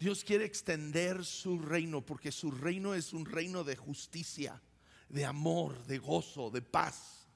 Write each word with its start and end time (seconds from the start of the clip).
Dios 0.00 0.24
quiere 0.24 0.46
extender 0.46 1.26
su 1.26 1.58
reino 1.58 2.00
porque 2.00 2.32
su 2.32 2.50
reino 2.50 2.94
es 2.94 3.12
un 3.12 3.26
reino 3.26 3.64
de 3.64 3.76
justicia, 3.76 4.58
de 5.10 5.26
amor, 5.26 5.84
de 5.84 5.98
gozo, 5.98 6.50
de 6.50 6.62
paz. 6.62 7.26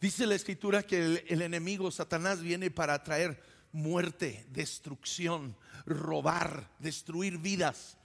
Dice 0.00 0.26
la 0.26 0.34
escritura 0.34 0.84
que 0.84 1.22
el, 1.28 1.42
enemigo, 1.42 1.90
Satanás, 1.90 2.40
viene 2.40 2.70
para 2.70 3.04
traer 3.04 3.42
muerte, 3.72 4.46
destrucción, 4.48 5.54
robar, 5.84 6.70
destruir 6.78 7.36
vidas. 7.36 7.98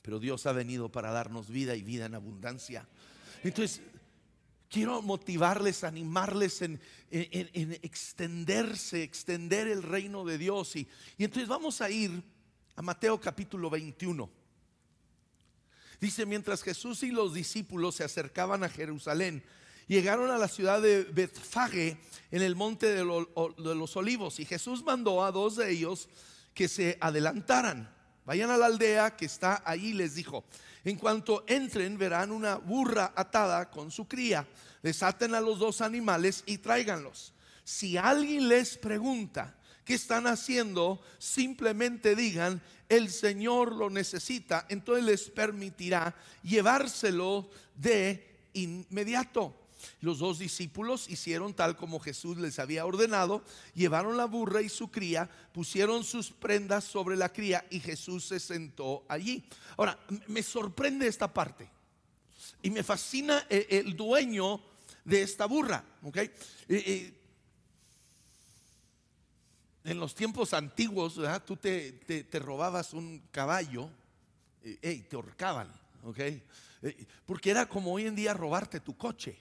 Pero 0.00 0.18
Dios 0.18 0.46
ha 0.46 0.52
venido 0.52 0.90
para 0.90 1.12
darnos 1.12 1.50
vida 1.50 1.76
y 1.76 1.82
vida 1.82 2.06
en 2.06 2.14
abundancia. 2.14 2.88
Entonces, 3.44 3.82
quiero 4.70 5.02
motivarles, 5.02 5.84
animarles 5.84 6.62
en, 6.62 6.80
extenderse, 7.10 9.02
extender 9.02 9.68
el 9.68 9.82
reino 9.82 10.24
de 10.24 10.38
Dios. 10.38 10.76
Y, 10.76 10.88
y 11.18 11.24
entonces 11.24 11.46
vamos 11.46 11.82
a 11.82 11.90
ir 11.90 12.22
Mateo 12.82 13.20
capítulo 13.20 13.70
21. 13.70 14.30
Dice, 16.00 16.26
mientras 16.26 16.62
Jesús 16.62 17.02
y 17.02 17.10
los 17.10 17.34
discípulos 17.34 17.96
se 17.96 18.04
acercaban 18.04 18.64
a 18.64 18.68
Jerusalén, 18.68 19.44
llegaron 19.86 20.30
a 20.30 20.38
la 20.38 20.48
ciudad 20.48 20.80
de 20.80 21.04
Betfage 21.04 21.98
en 22.30 22.42
el 22.42 22.56
monte 22.56 22.86
de, 22.86 23.04
los 23.04 23.96
olivos 23.96 24.40
y 24.40 24.44
Jesús 24.44 24.82
mandó 24.82 25.24
a 25.24 25.32
dos 25.32 25.56
de 25.56 25.70
ellos 25.70 26.08
que 26.54 26.68
se 26.68 26.96
adelantaran 27.00 28.00
Vayan 28.30 28.50
a 28.50 28.56
la 28.56 28.66
aldea 28.66 29.16
que 29.16 29.24
está 29.24 29.60
ahí, 29.64 29.92
les 29.92 30.14
dijo. 30.14 30.44
En 30.84 30.96
cuanto 30.96 31.44
entren, 31.48 31.98
verán 31.98 32.30
una 32.30 32.54
burra 32.56 33.12
atada 33.16 33.68
con 33.70 33.90
su 33.90 34.06
cría. 34.06 34.46
Desaten 34.84 35.34
a 35.34 35.40
los 35.40 35.58
dos 35.58 35.80
animales 35.80 36.44
y 36.46 36.58
tráiganlos. 36.58 37.32
Si 37.64 37.96
alguien 37.96 38.48
les 38.48 38.78
pregunta 38.78 39.56
qué 39.90 39.96
están 39.96 40.28
haciendo, 40.28 41.02
simplemente 41.18 42.14
digan, 42.14 42.62
el 42.88 43.10
Señor 43.10 43.74
lo 43.74 43.90
necesita. 43.90 44.64
Entonces 44.68 45.04
les 45.04 45.30
permitirá 45.30 46.14
llevárselo 46.44 47.50
de 47.74 48.24
inmediato. 48.52 49.52
Los 50.00 50.20
dos 50.20 50.38
discípulos 50.38 51.10
hicieron 51.10 51.54
tal 51.54 51.76
como 51.76 51.98
Jesús 51.98 52.36
les 52.36 52.60
había 52.60 52.86
ordenado, 52.86 53.42
llevaron 53.74 54.16
la 54.16 54.26
burra 54.26 54.62
y 54.62 54.68
su 54.68 54.92
cría, 54.92 55.28
pusieron 55.52 56.04
sus 56.04 56.30
prendas 56.30 56.84
sobre 56.84 57.16
la 57.16 57.32
cría 57.32 57.66
y 57.68 57.80
Jesús 57.80 58.26
se 58.26 58.38
sentó 58.38 59.02
allí. 59.08 59.44
Ahora, 59.76 59.98
me 60.28 60.44
sorprende 60.44 61.08
esta 61.08 61.34
parte 61.34 61.68
y 62.62 62.70
me 62.70 62.84
fascina 62.84 63.44
eh, 63.50 63.66
el 63.70 63.96
dueño 63.96 64.60
de 65.04 65.22
esta 65.22 65.46
burra. 65.46 65.82
Eh, 66.14 66.30
eh, 66.68 67.19
en 69.90 69.98
los 69.98 70.14
tiempos 70.14 70.54
antiguos, 70.54 71.18
tú 71.44 71.56
te, 71.56 72.28
robabas 72.34 72.94
un 72.94 73.20
caballo 73.32 73.90
y 74.62 74.98
te 74.98 75.16
ahorcaban, 75.16 75.68
porque 77.26 77.50
era 77.50 77.66
como 77.66 77.92
hoy 77.92 78.06
en 78.06 78.14
día 78.14 78.32
robarte 78.32 78.78
tu 78.78 78.96
coche. 78.96 79.36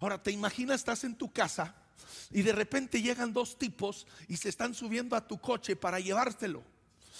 Ahora, 0.00 0.22
¿te 0.22 0.30
imaginas, 0.30 0.80
estás 0.80 1.04
en 1.04 1.14
tu 1.14 1.30
casa 1.30 1.74
y 2.30 2.40
de 2.40 2.52
repente 2.52 3.02
llegan 3.02 3.34
dos 3.34 3.58
tipos 3.58 4.06
y 4.26 4.38
se 4.38 4.48
están 4.48 4.72
subiendo 4.72 5.14
a 5.16 5.28
tu 5.28 5.38
coche 5.38 5.76
para 5.76 6.00
llevártelo? 6.00 6.62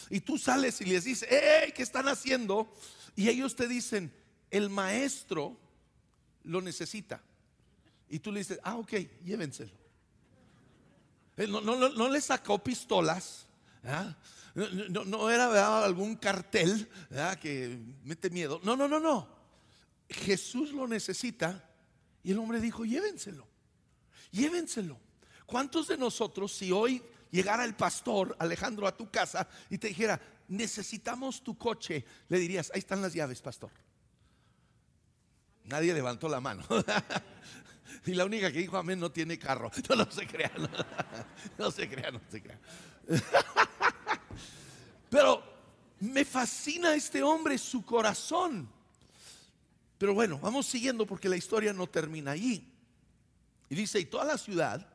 Y 0.08 0.20
tú 0.20 0.38
sales 0.38 0.80
y 0.80 0.86
les 0.86 1.04
dices, 1.04 1.30
¡Ey! 1.30 1.72
¿Qué 1.72 1.82
están 1.82 2.08
haciendo? 2.08 2.74
Y 3.14 3.28
ellos 3.28 3.56
te 3.56 3.68
dicen, 3.68 4.10
el 4.50 4.70
maestro 4.70 5.54
lo 6.44 6.62
necesita. 6.62 7.20
Y 8.08 8.20
tú 8.20 8.32
le 8.32 8.38
dices, 8.38 8.58
ah, 8.62 8.78
ok, 8.78 8.92
llévenselo. 9.22 9.72
No, 11.48 11.60
no, 11.60 12.08
le 12.08 12.20
sacó 12.20 12.62
pistolas. 12.62 13.46
No, 14.54 15.04
no, 15.04 15.30
era 15.30 15.84
algún 15.84 16.16
cartel 16.16 16.88
que 17.40 17.78
mete 18.04 18.30
miedo. 18.30 18.60
No, 18.62 18.76
no, 18.76 18.88
no, 18.88 19.00
no. 19.00 19.28
Jesús 20.08 20.72
lo 20.72 20.88
necesita 20.88 21.64
y 22.22 22.32
el 22.32 22.38
hombre 22.38 22.60
dijo, 22.60 22.84
llévenselo, 22.84 23.46
llévenselo. 24.30 24.98
¿Cuántos 25.46 25.88
de 25.88 25.96
nosotros, 25.96 26.52
si 26.52 26.72
hoy 26.72 27.02
llegara 27.30 27.64
el 27.64 27.74
pastor 27.74 28.36
Alejandro 28.38 28.86
a 28.86 28.96
tu 28.96 29.10
casa 29.10 29.48
y 29.68 29.78
te 29.78 29.88
dijera, 29.88 30.20
necesitamos 30.48 31.42
tu 31.42 31.56
coche, 31.56 32.04
le 32.28 32.38
dirías, 32.38 32.70
ahí 32.74 32.80
están 32.80 33.02
las 33.02 33.14
llaves, 33.14 33.40
pastor? 33.40 33.70
Nadie 35.64 35.94
levantó 35.94 36.28
la 36.28 36.40
mano. 36.40 36.64
y 38.06 38.14
la 38.14 38.24
única 38.24 38.50
que 38.50 38.58
dijo 38.58 38.76
amén 38.76 38.98
no 38.98 39.10
tiene 39.10 39.38
carro. 39.38 39.70
No, 39.96 40.10
se 40.10 40.26
crean. 40.26 40.70
No, 41.58 41.70
se 41.70 41.88
crean, 41.88 42.14
no 42.14 42.20
se 42.30 42.42
crean. 42.42 42.60
Pero 45.10 45.42
me 46.00 46.24
fascina 46.24 46.94
este 46.94 47.22
hombre, 47.22 47.58
su 47.58 47.84
corazón. 47.84 48.68
Pero 49.98 50.14
bueno, 50.14 50.38
vamos 50.38 50.66
siguiendo 50.66 51.06
porque 51.06 51.28
la 51.28 51.36
historia 51.36 51.72
no 51.72 51.86
termina 51.86 52.30
allí. 52.30 52.72
Y 53.68 53.74
dice, 53.74 54.00
y 54.00 54.06
toda 54.06 54.24
la 54.24 54.38
ciudad, 54.38 54.86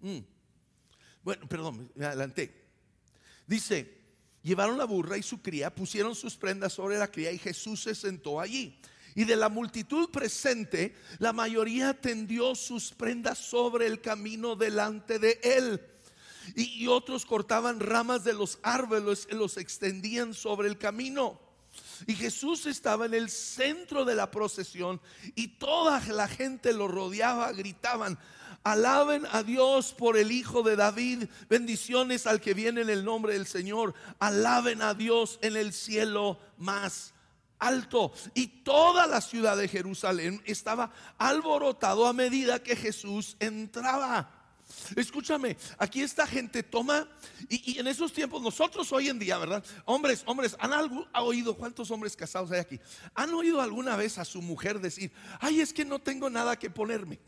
mm, 0.00 0.18
bueno, 1.22 1.46
perdón, 1.46 1.92
me 1.94 2.06
adelanté. 2.06 2.64
Dice, 3.46 3.98
llevaron 4.42 4.78
la 4.78 4.84
burra 4.84 5.18
y 5.18 5.22
su 5.22 5.42
cría, 5.42 5.74
pusieron 5.74 6.14
sus 6.14 6.36
prendas 6.36 6.72
sobre 6.72 6.96
la 6.96 7.10
cría 7.10 7.32
y 7.32 7.38
Jesús 7.38 7.82
se 7.82 7.94
sentó 7.94 8.40
allí. 8.40 8.80
Y 9.14 9.24
de 9.24 9.36
la 9.36 9.48
multitud 9.48 10.10
presente, 10.10 10.94
la 11.18 11.32
mayoría 11.32 11.94
tendió 12.00 12.54
sus 12.54 12.92
prendas 12.92 13.38
sobre 13.38 13.86
el 13.86 14.00
camino 14.00 14.56
delante 14.56 15.18
de 15.18 15.38
él. 15.42 15.80
Y, 16.56 16.82
y 16.82 16.88
otros 16.88 17.24
cortaban 17.24 17.80
ramas 17.80 18.24
de 18.24 18.32
los 18.32 18.58
árboles 18.62 19.28
y 19.30 19.34
los 19.34 19.56
extendían 19.56 20.34
sobre 20.34 20.68
el 20.68 20.78
camino. 20.78 21.40
Y 22.06 22.14
Jesús 22.14 22.66
estaba 22.66 23.06
en 23.06 23.14
el 23.14 23.30
centro 23.30 24.04
de 24.04 24.14
la 24.14 24.30
procesión 24.30 25.00
y 25.34 25.48
toda 25.48 26.00
la 26.12 26.28
gente 26.28 26.72
lo 26.72 26.88
rodeaba, 26.88 27.52
gritaban, 27.52 28.18
alaben 28.62 29.26
a 29.30 29.42
Dios 29.42 29.94
por 29.96 30.16
el 30.16 30.32
Hijo 30.32 30.62
de 30.62 30.76
David, 30.76 31.24
bendiciones 31.48 32.26
al 32.26 32.40
que 32.40 32.54
viene 32.54 32.82
en 32.82 32.90
el 32.90 33.04
nombre 33.04 33.34
del 33.34 33.46
Señor, 33.46 33.94
alaben 34.18 34.82
a 34.82 34.94
Dios 34.94 35.38
en 35.42 35.56
el 35.56 35.72
cielo 35.72 36.38
más 36.58 37.13
alto. 37.58 38.12
Y 38.34 38.46
toda 38.46 39.06
la 39.06 39.20
ciudad 39.20 39.56
de 39.56 39.68
Jerusalén 39.68 40.42
estaba 40.44 40.92
alborotado 41.18 42.06
a 42.06 42.12
medida 42.12 42.62
que 42.62 42.76
Jesús 42.76 43.36
entraba. 43.40 44.30
Escúchame, 44.96 45.56
aquí 45.78 46.02
esta 46.02 46.26
gente 46.26 46.62
toma, 46.62 47.06
y, 47.48 47.78
en 47.78 47.86
esos 47.86 48.12
tiempos, 48.12 48.42
nosotros 48.42 48.90
hoy 48.92 49.08
en 49.08 49.18
día, 49.18 49.38
¿verdad? 49.38 49.64
Hombres, 49.84 50.22
hombres, 50.26 50.56
¿han 50.58 50.72
algo, 50.72 51.06
oído 51.14 51.56
cuántos 51.56 51.90
hombres 51.90 52.16
casados 52.16 52.50
hay 52.50 52.60
aquí? 52.60 52.80
¿Han 53.14 53.32
oído 53.34 53.60
alguna 53.60 53.96
vez 53.96 54.18
a 54.18 54.24
su 54.24 54.40
mujer 54.40 54.80
decir, 54.80 55.12
ay, 55.40 55.60
es 55.60 55.72
que 55.72 55.84
no 55.84 55.98
tengo 55.98 56.30
nada 56.30 56.58
que 56.58 56.70
ponerme? 56.70 57.20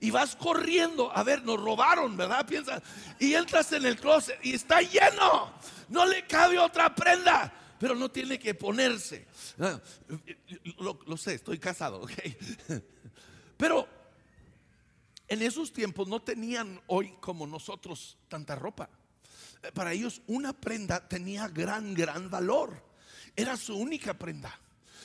Y 0.00 0.10
vas 0.10 0.36
corriendo, 0.36 1.10
a 1.14 1.22
ver, 1.22 1.42
nos 1.42 1.60
robaron, 1.60 2.16
¿verdad? 2.16 2.46
Piensa, 2.46 2.82
y 3.18 3.34
entras 3.34 3.72
en 3.72 3.86
el 3.86 3.98
closet 3.98 4.38
y 4.42 4.54
está 4.54 4.80
lleno, 4.80 5.52
no 5.88 6.06
le 6.06 6.26
cabe 6.26 6.58
otra 6.58 6.94
prenda 6.94 7.52
pero 7.78 7.94
no 7.94 8.10
tiene 8.10 8.38
que 8.38 8.54
ponerse. 8.54 9.26
Lo, 10.78 10.98
lo, 11.06 11.16
sé, 11.16 11.34
estoy 11.34 11.58
casado, 11.58 12.02
ok. 12.02 12.12
Pero 13.56 13.88
en 15.26 15.42
esos 15.42 15.72
tiempos 15.72 16.06
no 16.06 16.22
tenían 16.22 16.80
hoy 16.86 17.14
como 17.20 17.46
nosotros 17.46 18.16
tanta 18.28 18.54
ropa. 18.54 18.88
Eh, 19.62 19.72
para 19.72 19.92
ellos 19.92 20.22
una 20.26 20.52
prenda 20.52 21.06
tenía 21.06 21.48
gran, 21.48 21.92
gran 21.92 22.30
valor. 22.30 22.82
Era 23.34 23.56
su 23.56 23.76
única 23.76 24.14
prenda. 24.14 24.58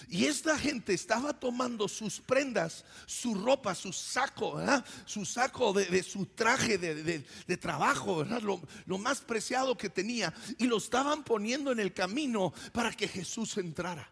Y 0.10 0.26
esta 0.26 0.58
gente 0.58 0.94
estaba 0.94 1.34
tomando 1.34 1.88
sus 1.88 2.20
prendas, 2.20 2.84
su 3.06 3.36
ropa, 3.36 3.74
su 3.74 3.94
saco, 3.94 4.62
su 5.06 5.26
saco 5.26 5.74
de, 5.74 6.04
su 6.04 6.26
traje 6.26 6.78
de, 6.78 7.58
trabajo, 7.58 8.24
lo, 8.24 8.62
lo, 8.86 8.98
más 8.98 9.22
preciado 9.22 9.78
que 9.78 9.90
tenía, 9.90 10.34
y 10.58 10.68
lo 10.68 10.78
estaban 10.78 11.24
poniendo 11.24 11.72
en 11.72 11.80
el 11.80 11.94
camino 11.94 12.54
para 12.74 12.92
que 12.92 13.08
Jesús 13.08 13.58
entrara. 13.58 14.10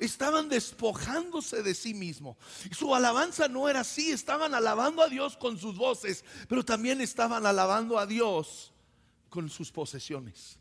Estaban 0.00 0.48
despojándose 0.48 1.62
de 1.62 1.74
sí 1.74 1.94
mismo. 1.94 2.36
Su 2.70 2.94
alabanza 2.94 3.48
no 3.48 3.68
era 3.68 3.80
así, 3.80 4.10
estaban 4.10 4.54
alabando 4.54 5.02
a 5.02 5.08
Dios 5.08 5.36
con 5.36 5.58
sus 5.58 5.76
voces, 5.76 6.24
pero 6.48 6.64
también 6.64 7.00
estaban 7.00 7.46
alabando 7.46 7.98
a 7.98 8.06
Dios 8.06 8.72
con 9.28 9.48
sus 9.50 9.72
posesiones, 9.72 10.58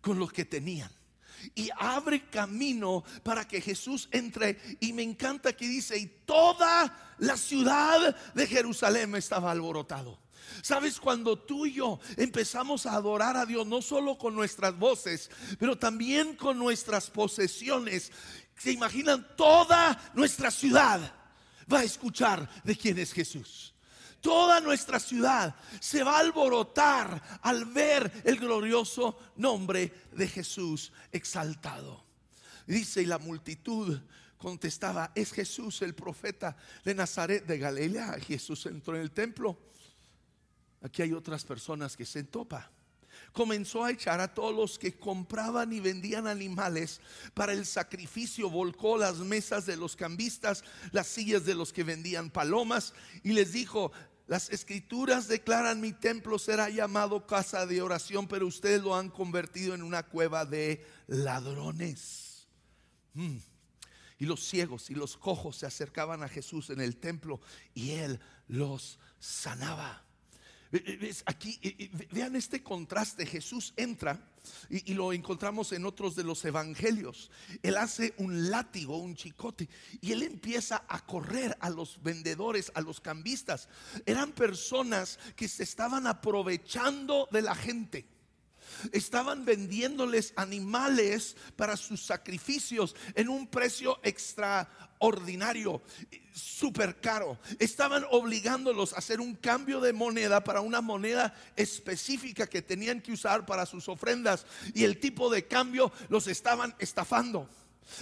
con 0.00 0.18
lo 0.18 0.28
que 0.28 0.44
tenían. 0.44 0.90
Y 1.54 1.70
abre 1.76 2.28
camino 2.28 3.02
para 3.24 3.46
que 3.48 3.60
Jesús 3.60 4.08
entre. 4.12 4.60
Y 4.80 4.92
me 4.92 5.02
encanta 5.02 5.52
que 5.54 5.66
dice, 5.66 5.98
y 5.98 6.06
toda 6.06 7.14
la 7.18 7.36
ciudad 7.36 8.14
de 8.34 8.46
Jerusalén 8.46 9.14
estaba 9.16 9.50
alborotado. 9.50 10.18
Sabes, 10.62 11.00
cuando 11.00 11.38
tú 11.38 11.66
y 11.66 11.72
yo 11.74 11.98
empezamos 12.16 12.86
a 12.86 12.94
adorar 12.94 13.36
a 13.36 13.46
Dios, 13.46 13.66
no 13.66 13.80
solo 13.80 14.18
con 14.18 14.34
nuestras 14.34 14.78
voces, 14.78 15.30
pero 15.58 15.76
también 15.78 16.36
con 16.36 16.58
nuestras 16.58 17.10
posesiones, 17.10 18.12
se 18.62 18.70
imaginan 18.70 19.26
toda 19.36 20.12
nuestra 20.14 20.48
ciudad 20.48 21.00
va 21.72 21.80
a 21.80 21.84
escuchar 21.84 22.48
de 22.62 22.76
quién 22.76 22.96
es 22.96 23.12
Jesús. 23.12 23.74
toda 24.20 24.60
nuestra 24.60 25.00
ciudad 25.00 25.52
se 25.80 26.04
va 26.04 26.16
a 26.16 26.20
alborotar 26.20 27.40
al 27.42 27.64
ver 27.64 28.22
el 28.24 28.38
glorioso 28.38 29.18
nombre 29.34 29.92
de 30.12 30.28
Jesús 30.28 30.92
exaltado. 31.10 32.04
Dice, 32.64 33.02
y 33.02 33.06
la 33.06 33.18
multitud 33.18 33.98
contestaba, 34.38 35.10
es 35.16 35.32
Jesús 35.32 35.82
el 35.82 35.96
profeta 35.96 36.56
de 36.84 36.94
Nazaret 36.94 37.44
de 37.44 37.58
Galilea. 37.58 38.20
Jesús 38.20 38.64
entró 38.66 38.94
en 38.94 39.02
el 39.02 39.10
templo. 39.10 39.58
Aquí 40.82 41.02
hay 41.02 41.12
otras 41.12 41.42
personas 41.42 41.96
que 41.96 42.06
se 42.06 42.20
entopa 42.20 42.70
comenzó 43.32 43.84
a 43.84 43.90
echar 43.90 44.20
a 44.20 44.34
todos 44.34 44.54
los 44.54 44.78
que 44.78 44.94
compraban 44.94 45.72
y 45.72 45.80
vendían 45.80 46.26
animales 46.26 47.00
para 47.34 47.52
el 47.52 47.66
sacrificio, 47.66 48.50
volcó 48.50 48.98
las 48.98 49.18
mesas 49.18 49.66
de 49.66 49.76
los 49.76 49.96
cambistas, 49.96 50.64
las 50.92 51.06
sillas 51.06 51.44
de 51.44 51.54
los 51.54 51.72
que 51.72 51.84
vendían 51.84 52.30
palomas 52.30 52.94
y 53.22 53.32
les 53.32 53.52
dijo, 53.52 53.92
las 54.26 54.50
escrituras 54.50 55.28
declaran 55.28 55.80
mi 55.80 55.92
templo 55.92 56.38
será 56.38 56.70
llamado 56.70 57.26
casa 57.26 57.66
de 57.66 57.82
oración, 57.82 58.28
pero 58.28 58.46
ustedes 58.46 58.82
lo 58.82 58.94
han 58.94 59.10
convertido 59.10 59.74
en 59.74 59.82
una 59.82 60.04
cueva 60.04 60.44
de 60.44 60.84
ladrones. 61.06 62.46
Mm. 63.14 63.36
Y 64.18 64.24
los 64.24 64.44
ciegos 64.44 64.88
y 64.90 64.94
los 64.94 65.16
cojos 65.16 65.56
se 65.56 65.66
acercaban 65.66 66.22
a 66.22 66.28
Jesús 66.28 66.70
en 66.70 66.80
el 66.80 66.96
templo 66.96 67.40
y 67.74 67.90
él 67.90 68.20
los 68.46 68.98
sanaba. 69.18 70.04
Aquí, 71.26 71.58
vean 72.10 72.34
este 72.36 72.62
contraste. 72.62 73.26
Jesús 73.26 73.74
entra 73.76 74.18
y, 74.70 74.94
lo 74.94 75.12
encontramos 75.12 75.72
en 75.72 75.84
otros 75.84 76.16
de 76.16 76.24
los 76.24 76.44
evangelios. 76.44 77.30
Él 77.62 77.76
hace 77.76 78.14
un 78.16 78.50
látigo, 78.50 78.96
un 78.96 79.14
chicote, 79.14 79.68
y 80.00 80.12
él 80.12 80.22
empieza 80.22 80.84
a 80.88 81.04
correr 81.04 81.56
a 81.60 81.68
los 81.68 82.02
vendedores, 82.02 82.72
a 82.74 82.80
los 82.80 83.00
cambistas. 83.00 83.68
Eran 84.06 84.32
personas 84.32 85.18
que 85.36 85.48
se 85.48 85.62
estaban 85.62 86.06
aprovechando 86.06 87.28
de 87.30 87.42
la 87.42 87.54
gente 87.54 88.06
estaban 88.92 89.44
vendiéndoles 89.44 90.32
animales 90.36 91.36
para 91.56 91.76
sus 91.76 92.04
sacrificios 92.04 92.96
en 93.14 93.28
un 93.28 93.46
precio 93.46 94.00
extraordinario, 95.02 95.82
súper 96.32 97.00
caro. 97.00 97.38
Estaban 97.58 98.04
obligándolos 98.10 98.92
a 98.92 98.98
hacer 98.98 99.20
un 99.20 99.34
cambio 99.34 99.80
de 99.80 99.92
moneda 99.92 100.44
para 100.44 100.60
una 100.60 100.80
moneda 100.80 101.34
específica 101.56 102.46
que 102.46 102.62
tenían 102.62 103.00
que 103.00 103.12
usar 103.12 103.44
para 103.44 103.66
sus 103.66 103.88
ofrendas 103.88 104.46
y 104.74 104.84
el 104.84 105.00
tipo 105.00 105.28
de 105.28 105.46
cambio 105.46 105.92
los 106.08 106.28
estaban 106.28 106.74
estafando. 106.78 107.48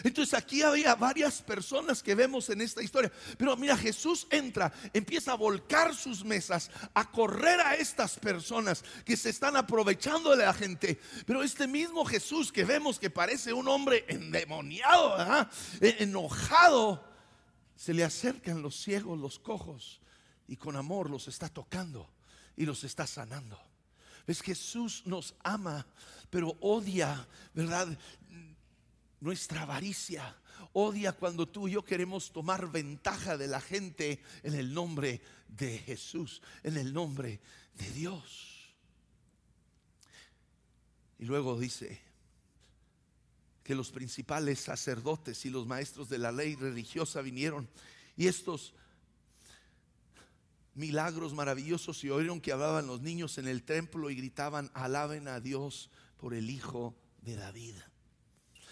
Entonces 0.05 0.35
aquí 0.35 0.63
había 0.63 0.95
varias 0.95 1.43
personas 1.43 2.03
que 2.03 2.15
vemos 2.15 2.49
en 2.51 2.61
esta 2.61 2.83
historia. 2.83 3.13
Pero 3.37 3.57
mira, 3.57 3.77
Jesús 3.77 4.27
entra, 4.31 4.73
empieza 4.93 5.33
a 5.33 5.37
volcar 5.37 5.95
sus 5.95 6.25
mesas, 6.25 6.71
a 6.95 7.11
correr 7.11 7.61
a 7.61 7.75
estas 7.75 8.19
personas 8.19 8.85
que 9.05 9.17
se 9.17 9.31
están 9.31 9.57
aprovechando 9.57 10.37
de 10.37 10.45
la 10.45 10.55
gente. 10.55 11.01
Pero 11.27 11.43
este 11.43 11.67
mismo 11.67 12.05
Jesús 12.05 12.53
que 12.53 12.65
vemos 12.65 12.99
que 12.99 13.11
parece 13.11 13.53
un 13.53 13.69
hombre 13.69 14.05
endemoniado, 14.09 15.49
e, 15.81 15.97
enojado, 16.01 17.05
se 17.77 17.95
le 17.95 18.05
acercan 18.05 18.63
los 18.63 18.77
ciegos, 18.77 19.19
los 19.19 19.39
cojos, 19.39 20.01
y 20.47 20.57
con 20.57 20.77
amor 20.77 21.09
los 21.09 21.29
está 21.29 21.49
tocando 21.49 22.11
y 22.57 22.67
los 22.67 22.85
está 22.85 23.07
sanando. 23.07 23.59
¿Ves? 24.27 24.43
Jesús 24.43 25.03
nos 25.07 25.35
ama, 25.43 25.87
pero 26.29 26.57
odia, 26.61 27.27
¿verdad? 27.55 27.89
Nuestra 29.21 29.63
avaricia. 29.63 30.37
Odia 30.73 31.13
cuando 31.13 31.49
tú 31.49 31.69
y 31.69 31.73
yo 31.73 31.85
queremos 31.85 32.33
tomar 32.33 32.71
ventaja 32.71 33.37
de 33.37 33.49
la 33.49 33.61
gente 33.61 34.23
en 34.43 34.55
el 34.55 34.73
nombre 34.73 35.21
de 35.49 35.79
Jesús, 35.79 36.43
en 36.63 36.77
el 36.77 36.93
nombre 36.93 37.41
de 37.75 37.91
Dios. 37.93 38.75
Y 41.19 41.25
luego 41.25 41.59
dice 41.59 42.01
que 43.63 43.75
los 43.75 43.91
principales 43.91 44.61
sacerdotes 44.61 45.45
y 45.45 45.51
los 45.51 45.67
maestros 45.67 46.09
de 46.09 46.19
la 46.19 46.33
ley 46.33 46.57
religiosa 46.57 47.21
vinieron 47.21 47.69
y 48.17 48.27
estos 48.27 48.75
milagros 50.75 51.35
maravillosos 51.35 52.03
y 52.05 52.11
oyeron 52.11 52.41
que 52.41 52.53
hablaban 52.53 52.87
los 52.87 53.01
niños 53.01 53.39
en 53.39 53.49
el 53.49 53.63
templo 53.63 54.11
y 54.11 54.15
gritaban, 54.15 54.71
alaben 54.75 55.29
a 55.29 55.41
Dios 55.41 55.91
por 56.17 56.35
el 56.35 56.49
Hijo 56.49 56.97
de 57.23 57.37
David. 57.37 57.75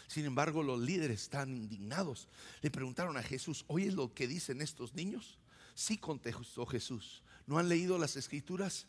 Sin 0.09 0.25
embargo, 0.25 0.63
los 0.63 0.81
líderes 0.81 1.23
están 1.23 1.55
indignados. 1.55 2.29
Le 2.63 2.71
preguntaron 2.71 3.17
a 3.17 3.23
Jesús, 3.23 3.65
¿oyes 3.69 3.95
lo 3.95 4.15
que 4.15 4.27
dicen 4.27 4.63
estos 4.63 4.95
niños? 4.95 5.39
Sí, 5.75 5.99
contestó 5.99 6.67
Jesús. 6.67 7.23
¿No 7.47 7.59
han 7.59 7.69
leído 7.69 7.99
las 7.99 8.17
escrituras? 8.17 8.87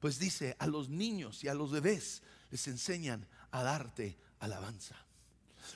Pues 0.00 0.18
dice, 0.18 0.56
a 0.58 0.66
los 0.66 0.88
niños 0.88 1.42
y 1.42 1.48
a 1.48 1.54
los 1.54 1.70
bebés 1.70 2.22
les 2.50 2.68
enseñan 2.68 3.26
a 3.50 3.62
darte 3.62 4.16
alabanza. 4.38 4.96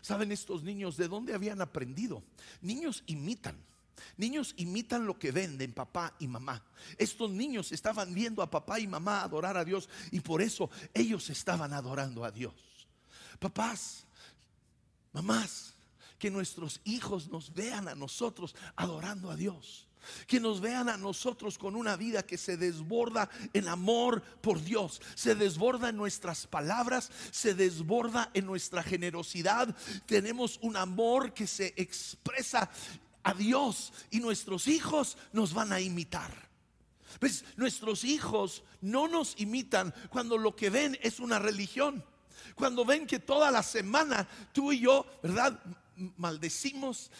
¿Saben 0.02 0.32
estos 0.32 0.62
niños 0.62 0.96
de 0.96 1.08
dónde 1.08 1.34
habían 1.34 1.60
aprendido? 1.60 2.22
Niños 2.60 3.02
imitan. 3.06 3.56
Niños 4.16 4.54
imitan 4.58 5.06
lo 5.06 5.18
que 5.18 5.32
ven 5.32 5.56
de 5.56 5.68
papá 5.68 6.14
y 6.18 6.28
mamá. 6.28 6.62
Estos 6.98 7.30
niños 7.30 7.72
estaban 7.72 8.12
viendo 8.12 8.42
a 8.42 8.50
papá 8.50 8.80
y 8.80 8.86
mamá 8.86 9.22
adorar 9.22 9.56
a 9.56 9.64
Dios 9.64 9.88
y 10.10 10.20
por 10.20 10.42
eso 10.42 10.70
ellos 10.92 11.30
estaban 11.30 11.72
adorando 11.72 12.24
a 12.24 12.30
Dios. 12.30 12.54
Papás, 13.38 14.06
Mamás, 15.14 15.74
que 16.18 16.30
nuestros 16.30 16.80
hijos 16.84 17.28
nos 17.28 17.54
vean 17.54 17.88
a 17.88 17.94
nosotros 17.94 18.54
adorando 18.76 19.30
a 19.30 19.36
Dios. 19.36 19.86
Que 20.26 20.38
nos 20.38 20.60
vean 20.60 20.90
a 20.90 20.98
nosotros 20.98 21.56
con 21.56 21.76
una 21.76 21.96
vida 21.96 22.26
que 22.26 22.36
se 22.36 22.58
desborda 22.58 23.30
en 23.54 23.68
amor 23.68 24.22
por 24.42 24.62
Dios, 24.62 25.00
se 25.14 25.34
desborda 25.34 25.88
en 25.88 25.96
nuestras 25.96 26.46
palabras, 26.46 27.10
se 27.30 27.54
desborda 27.54 28.30
en 28.34 28.44
nuestra 28.44 28.82
generosidad. 28.82 29.74
Tenemos 30.04 30.58
un 30.60 30.76
amor 30.76 31.32
que 31.32 31.46
se 31.46 31.72
expresa 31.76 32.68
a 33.22 33.32
Dios 33.32 33.94
y 34.10 34.20
nuestros 34.20 34.68
hijos 34.68 35.16
nos 35.32 35.54
van 35.54 35.72
a 35.72 35.80
imitar. 35.80 36.50
Nuestros 37.56 38.04
hijos 38.04 38.62
no 38.82 39.08
nos 39.08 39.40
imitan 39.40 39.94
cuando 40.10 40.36
lo 40.36 40.54
que 40.54 40.68
ven 40.68 40.98
es 41.00 41.20
una 41.20 41.38
religión. 41.38 42.04
Cuando 42.54 42.84
ven 42.84 43.06
que 43.06 43.18
toda 43.18 43.50
la 43.50 43.62
semana 43.62 44.26
tú 44.52 44.72
y 44.72 44.80
yo, 44.80 45.06
¿verdad? 45.22 45.60
maldecimos, 46.16 47.10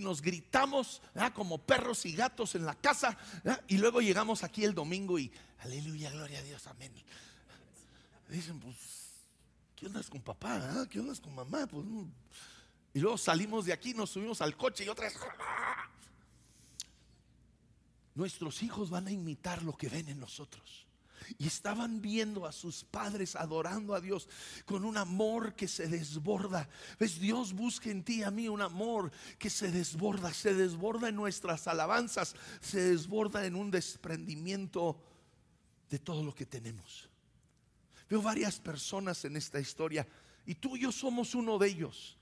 nos 0.00 0.22
gritamos 0.22 1.02
como 1.34 1.58
perros 1.58 2.06
y 2.06 2.12
gatos 2.12 2.54
en 2.54 2.64
la 2.64 2.74
casa 2.74 3.16
y 3.68 3.78
luego 3.78 4.00
llegamos 4.00 4.44
aquí 4.44 4.64
el 4.64 4.74
domingo 4.74 5.18
y 5.18 5.32
aleluya, 5.58 6.10
gloria 6.10 6.38
a 6.38 6.42
Dios, 6.42 6.66
amén. 6.66 6.92
Dicen, 8.28 8.60
pues, 8.60 8.76
¿qué 9.74 9.86
onda 9.86 10.02
con 10.04 10.20
papá? 10.22 10.60
Ah? 10.62 10.86
¿Qué 10.88 11.00
onda 11.00 11.20
con 11.20 11.34
mamá? 11.34 11.66
Pues, 11.66 11.84
mm. 11.84 12.12
y 12.94 13.00
luego 13.00 13.18
salimos 13.18 13.64
de 13.64 13.72
aquí, 13.72 13.92
nos 13.92 14.10
subimos 14.10 14.40
al 14.40 14.56
coche 14.56 14.84
y 14.84 14.88
otra 14.88 15.06
vez. 15.06 15.18
Nuestros 18.14 18.62
hijos 18.62 18.90
van 18.90 19.08
a 19.08 19.10
imitar 19.10 19.62
lo 19.62 19.76
que 19.76 19.88
ven 19.88 20.08
en 20.08 20.20
nosotros. 20.20 20.86
Y 21.38 21.46
estaban 21.46 22.00
viendo 22.00 22.46
a 22.46 22.52
sus 22.52 22.84
padres 22.84 23.36
adorando 23.36 23.94
a 23.94 24.00
Dios 24.00 24.28
con 24.64 24.84
un 24.84 24.96
amor 24.96 25.54
que 25.54 25.68
se 25.68 25.88
desborda. 25.88 26.68
¿Ves? 26.98 27.20
Dios 27.20 27.52
busca 27.52 27.90
en 27.90 28.02
ti 28.02 28.20
y 28.20 28.22
a 28.22 28.30
mí 28.30 28.48
un 28.48 28.62
amor 28.62 29.10
que 29.38 29.50
se 29.50 29.70
desborda, 29.70 30.32
se 30.32 30.54
desborda 30.54 31.08
en 31.08 31.16
nuestras 31.16 31.66
alabanzas, 31.66 32.34
se 32.60 32.80
desborda 32.80 33.46
en 33.46 33.54
un 33.54 33.70
desprendimiento 33.70 35.00
de 35.88 35.98
todo 35.98 36.22
lo 36.22 36.34
que 36.34 36.46
tenemos. 36.46 37.08
Veo 38.08 38.22
varias 38.22 38.58
personas 38.58 39.24
en 39.24 39.36
esta 39.36 39.60
historia 39.60 40.06
y 40.46 40.54
tú 40.54 40.76
y 40.76 40.80
yo 40.80 40.92
somos 40.92 41.34
uno 41.34 41.58
de 41.58 41.68
ellos. 41.68 42.16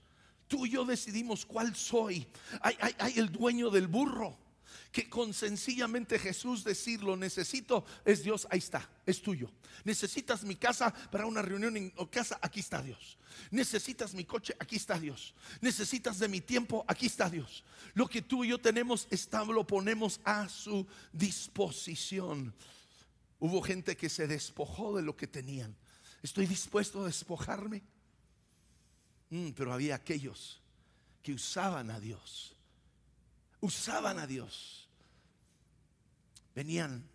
Tú 0.49 0.65
y 0.67 0.71
yo 0.71 0.85
decidimos 0.85 1.45
cuál 1.45 1.75
soy. 1.77 2.27
Hay, 2.63 2.77
hay 2.99 3.19
el 3.19 3.31
dueño 3.31 3.71
del 3.71 3.87
burro 3.87 4.48
que 4.93 5.09
con 5.09 5.35
sencillamente 5.35 6.19
Jesús 6.19 6.65
decirlo 6.65 7.17
necesito, 7.17 7.85
es 8.05 8.23
Dios, 8.23 8.47
ahí 8.51 8.59
está, 8.59 8.89
es 9.05 9.21
tuyo. 9.21 9.51
Necesitas 9.85 10.45
mi 10.45 10.57
casa 10.57 10.93
para 11.11 11.27
una 11.27 11.43
reunión 11.43 11.77
en 11.77 11.91
casa, 12.11 12.39
aquí 12.41 12.61
está 12.61 12.83
Dios. 12.83 13.19
Necesitas 13.51 14.15
mi 14.15 14.25
coche, 14.25 14.57
aquí 14.59 14.77
está 14.77 14.99
Dios. 14.99 15.35
Necesitas 15.61 16.19
de 16.19 16.29
mi 16.29 16.41
tiempo, 16.41 16.85
aquí 16.89 17.07
está 17.07 17.29
Dios. 17.29 17.65
Lo 17.95 18.09
que 18.09 18.23
tú 18.23 18.45
y 18.45 18.49
yo 18.49 18.59
tenemos, 18.59 19.07
está, 19.11 19.45
lo 19.45 19.67
ponemos 19.67 20.21
a 20.25 20.49
su 20.49 20.87
disposición. 21.13 22.55
Hubo 23.39 23.63
gente 23.63 23.97
que 23.97 24.09
se 24.09 24.27
despojó 24.27 24.97
de 24.97 25.03
lo 25.03 25.17
que 25.17 25.27
tenían. 25.27 25.77
Estoy 26.23 26.47
dispuesto 26.47 27.03
a 27.03 27.07
despojarme. 27.07 27.83
Mm, 29.31 29.51
pero 29.51 29.73
había 29.73 29.95
aquellos 29.95 30.61
que 31.23 31.35
usaban 31.35 31.91
a 31.91 32.01
Dios 32.01 32.58
usaban 33.61 34.19
a 34.19 34.27
Dios. 34.27 34.89
Venían 36.55 37.09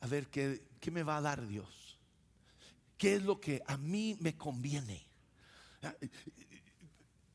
a 0.00 0.06
ver 0.06 0.28
qué, 0.28 0.60
me 0.90 1.02
va 1.02 1.18
a 1.18 1.20
dar 1.20 1.46
Dios. 1.46 1.98
¿Qué 2.98 3.16
es 3.16 3.22
lo 3.22 3.40
que 3.40 3.62
a 3.66 3.76
mí 3.76 4.16
me 4.20 4.36
conviene? 4.36 5.04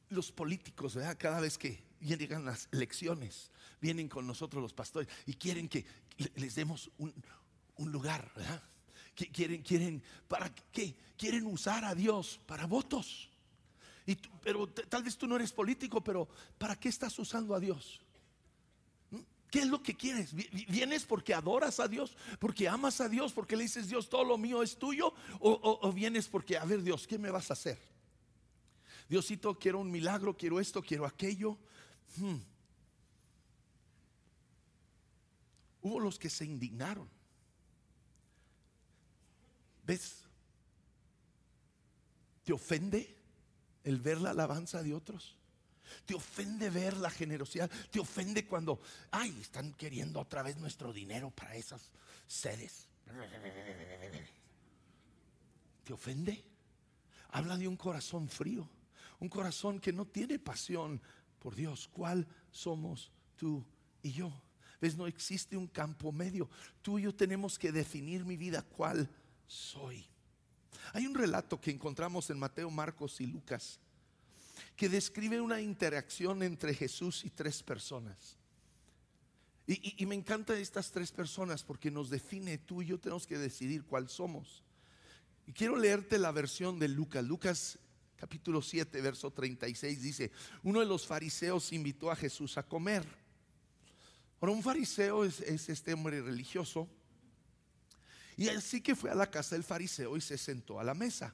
Los 0.09 0.31
políticos, 0.31 0.97
cada 1.17 1.39
vez 1.39 1.57
que 1.57 1.83
llegan 1.99 2.45
las 2.45 2.69
elecciones, 2.71 3.51
vienen 3.81 4.07
con 4.07 4.25
nosotros 4.25 4.61
los 4.61 4.73
pastores 4.73 5.09
y 5.25 5.33
quieren 5.33 5.67
que 5.67 5.85
les 6.35 6.55
demos 6.55 6.89
un, 6.97 7.13
lugar. 7.91 8.31
Quieren, 9.15 9.61
quieren, 9.61 10.03
¿para 10.27 10.53
qué? 10.71 10.95
Quieren 11.17 11.45
usar 11.47 11.83
a 11.85 11.95
Dios 11.95 12.39
para 12.45 12.65
votos. 12.65 13.29
Pero 14.41 14.69
tal 14.69 15.03
vez 15.03 15.17
tú 15.17 15.27
no 15.27 15.35
eres 15.35 15.51
político, 15.51 16.01
pero 16.01 16.27
¿para 16.57 16.79
qué 16.79 16.87
estás 16.89 17.17
usando 17.19 17.53
a 17.53 17.59
Dios? 17.59 18.01
¿Qué 19.49 19.59
es 19.59 19.67
lo 19.67 19.81
que 19.81 19.95
quieres? 19.95 20.33
¿Vienes 20.33 21.05
porque 21.05 21.33
adoras 21.33 21.79
a 21.79 21.87
Dios? 21.87 22.15
¿Porque 22.39 22.67
amas 22.67 22.99
a 22.99 23.07
Dios? 23.07 23.31
¿Porque 23.31 23.55
le 23.55 23.63
dices 23.63 23.87
Dios 23.87 24.09
todo 24.09 24.25
lo 24.25 24.37
mío 24.37 24.61
es 24.61 24.77
tuyo? 24.77 25.13
¿O, 25.39 25.91
vienes 25.93 26.27
porque, 26.27 26.57
a 26.57 26.65
ver 26.65 26.81
Dios, 26.81 27.07
¿qué 27.07 27.17
me 27.17 27.31
vas 27.31 27.49
a 27.49 27.53
hacer? 27.53 27.79
Diosito, 29.07 29.57
quiero 29.57 29.79
un 29.79 29.89
milagro, 29.89 30.35
quiero 30.35 30.59
esto, 30.59 30.81
quiero 30.81 31.05
aquello. 31.05 31.57
Hmm. 32.17 32.39
Hubo 35.81 35.99
los 36.01 36.19
que 36.19 36.29
se 36.29 36.43
indignaron. 36.43 37.09
¿Ves? 39.85 40.23
¿Te 42.43 42.51
ofende 42.51 43.15
el 43.85 44.01
ver 44.01 44.19
la 44.19 44.31
alabanza 44.31 44.83
de 44.83 44.93
otros? 44.93 45.37
¿Te 46.05 46.13
ofende 46.13 46.69
ver 46.69 46.97
la 46.97 47.09
generosidad? 47.09 47.69
¿Te 47.89 47.99
ofende 47.99 48.45
cuando, 48.45 48.79
ay, 49.11 49.37
están 49.41 49.73
queriendo 49.73 50.19
otra 50.19 50.43
vez 50.43 50.57
nuestro 50.57 50.93
dinero 50.93 51.31
para 51.31 51.55
esas 51.55 51.91
sedes? 52.25 52.87
¿Te 55.83 55.93
ofende? 55.93 56.43
Habla 57.29 57.57
de 57.57 57.67
un 57.67 57.77
corazón 57.77 58.29
frío, 58.29 58.69
un 59.19 59.29
corazón 59.29 59.79
que 59.79 59.93
no 59.93 60.05
tiene 60.05 60.39
pasión 60.39 61.01
por 61.39 61.55
Dios. 61.55 61.87
¿Cuál 61.87 62.27
somos 62.51 63.11
tú 63.35 63.65
y 64.01 64.11
yo? 64.11 64.31
¿Ves? 64.79 64.95
No 64.95 65.07
existe 65.07 65.57
un 65.57 65.67
campo 65.67 66.11
medio. 66.11 66.49
Tú 66.81 66.99
y 66.99 67.03
yo 67.03 67.15
tenemos 67.15 67.57
que 67.57 67.71
definir 67.71 68.25
mi 68.25 68.37
vida 68.37 68.61
cuál 68.61 69.09
soy. 69.47 70.05
Hay 70.93 71.07
un 71.07 71.15
relato 71.15 71.59
que 71.59 71.71
encontramos 71.71 72.29
en 72.29 72.39
Mateo, 72.39 72.69
Marcos 72.69 73.19
y 73.21 73.27
Lucas 73.27 73.79
que 74.75 74.89
describe 74.89 75.41
una 75.41 75.61
interacción 75.61 76.43
entre 76.43 76.73
Jesús 76.73 77.25
y 77.25 77.29
tres 77.29 77.63
personas. 77.63 78.37
Y, 79.69 80.05
me 80.05 80.15
encantan 80.15 80.57
estas 80.57 80.91
tres 80.91 81.11
personas 81.11 81.61
porque 81.61 81.91
nos 81.91 82.09
define 82.09 82.57
tú 82.57 82.81
y 82.81 82.85
yo 82.85 82.99
tenemos 82.99 83.27
que 83.27 83.37
decidir 83.37 83.83
cuál 83.83 84.07
somos. 84.07 84.63
Y 85.45 85.51
quiero 85.51 85.75
leerte 85.75 86.17
la 86.17 86.31
versión 86.31 86.79
de 86.79 86.87
Lucas. 86.87 87.25
Lucas 87.25 87.77
capítulo 88.15 88.61
7, 88.61 89.01
verso 89.01 89.31
36 89.31 90.01
dice, 90.01 90.31
uno 90.63 90.79
de 90.79 90.85
los 90.85 91.05
fariseos 91.05 91.73
invitó 91.73 92.09
a 92.09 92.15
Jesús 92.15 92.57
a 92.57 92.63
comer. 92.63 93.05
Ahora, 94.39 94.53
un 94.53 94.63
fariseo 94.63 95.25
es, 95.25 95.41
este 95.41 95.93
hombre 95.93 96.21
religioso. 96.21 96.87
Y 98.35 98.49
así 98.49 98.81
que 98.81 98.95
fue 98.95 99.09
a 99.09 99.15
la 99.15 99.29
casa 99.29 99.55
del 99.55 99.63
fariseo 99.63 100.15
y 100.15 100.21
se 100.21 100.37
sentó 100.37 100.79
a 100.79 100.83
la 100.83 100.93
mesa. 100.93 101.33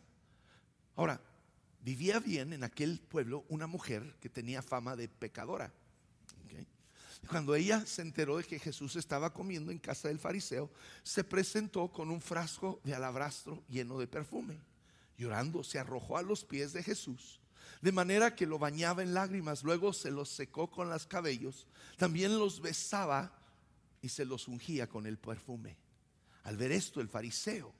Ahora, 0.96 1.22
vivía 1.83 2.19
bien 2.19 2.53
en 2.53 2.63
aquel 2.63 2.99
pueblo 2.99 3.45
una 3.49 3.67
mujer 3.67 4.15
que 4.19 4.29
tenía 4.29 4.61
fama 4.61 4.95
de 4.95 5.07
pecadora. 5.07 5.71
Cuando 7.29 7.55
ella 7.55 7.85
se 7.85 8.01
enteró 8.01 8.37
de 8.37 8.43
que 8.43 8.59
Jesús 8.59 8.97
estaba 8.97 9.31
comiendo 9.33 9.71
en 9.71 9.79
casa 9.79 10.09
del 10.09 10.19
fariseo, 10.19 10.69
se 11.03 11.23
presentó 11.23 11.89
con 11.89 12.09
un 12.09 12.19
frasco 12.19 12.81
de 12.83 12.93
alabastro 12.93 13.63
lleno 13.69 13.97
de 13.97 14.07
perfume. 14.07 14.57
Llorando, 15.17 15.63
se 15.63 15.79
arrojó 15.79 16.17
a 16.17 16.21
los 16.21 16.43
pies 16.43 16.73
de 16.73 16.83
Jesús 16.83 17.39
de 17.83 17.91
manera 17.91 18.33
que 18.33 18.45
lo 18.45 18.57
bañaba 18.57 19.03
en 19.03 19.13
lágrimas, 19.13 19.61
luego 19.61 19.91
se 19.91 20.09
los 20.09 20.29
secó 20.29 20.71
con 20.71 20.89
los 20.89 21.05
cabellos, 21.05 21.67
también 21.97 22.39
los 22.39 22.61
besaba 22.61 23.37
y 24.01 24.07
se 24.07 24.23
los 24.23 24.47
ungía 24.47 24.87
con 24.87 25.05
el 25.05 25.17
perfume. 25.17 25.75
Al 26.43 26.55
ver 26.55 26.71
esto, 26.71 27.01
el 27.01 27.09
fariseo 27.09 27.73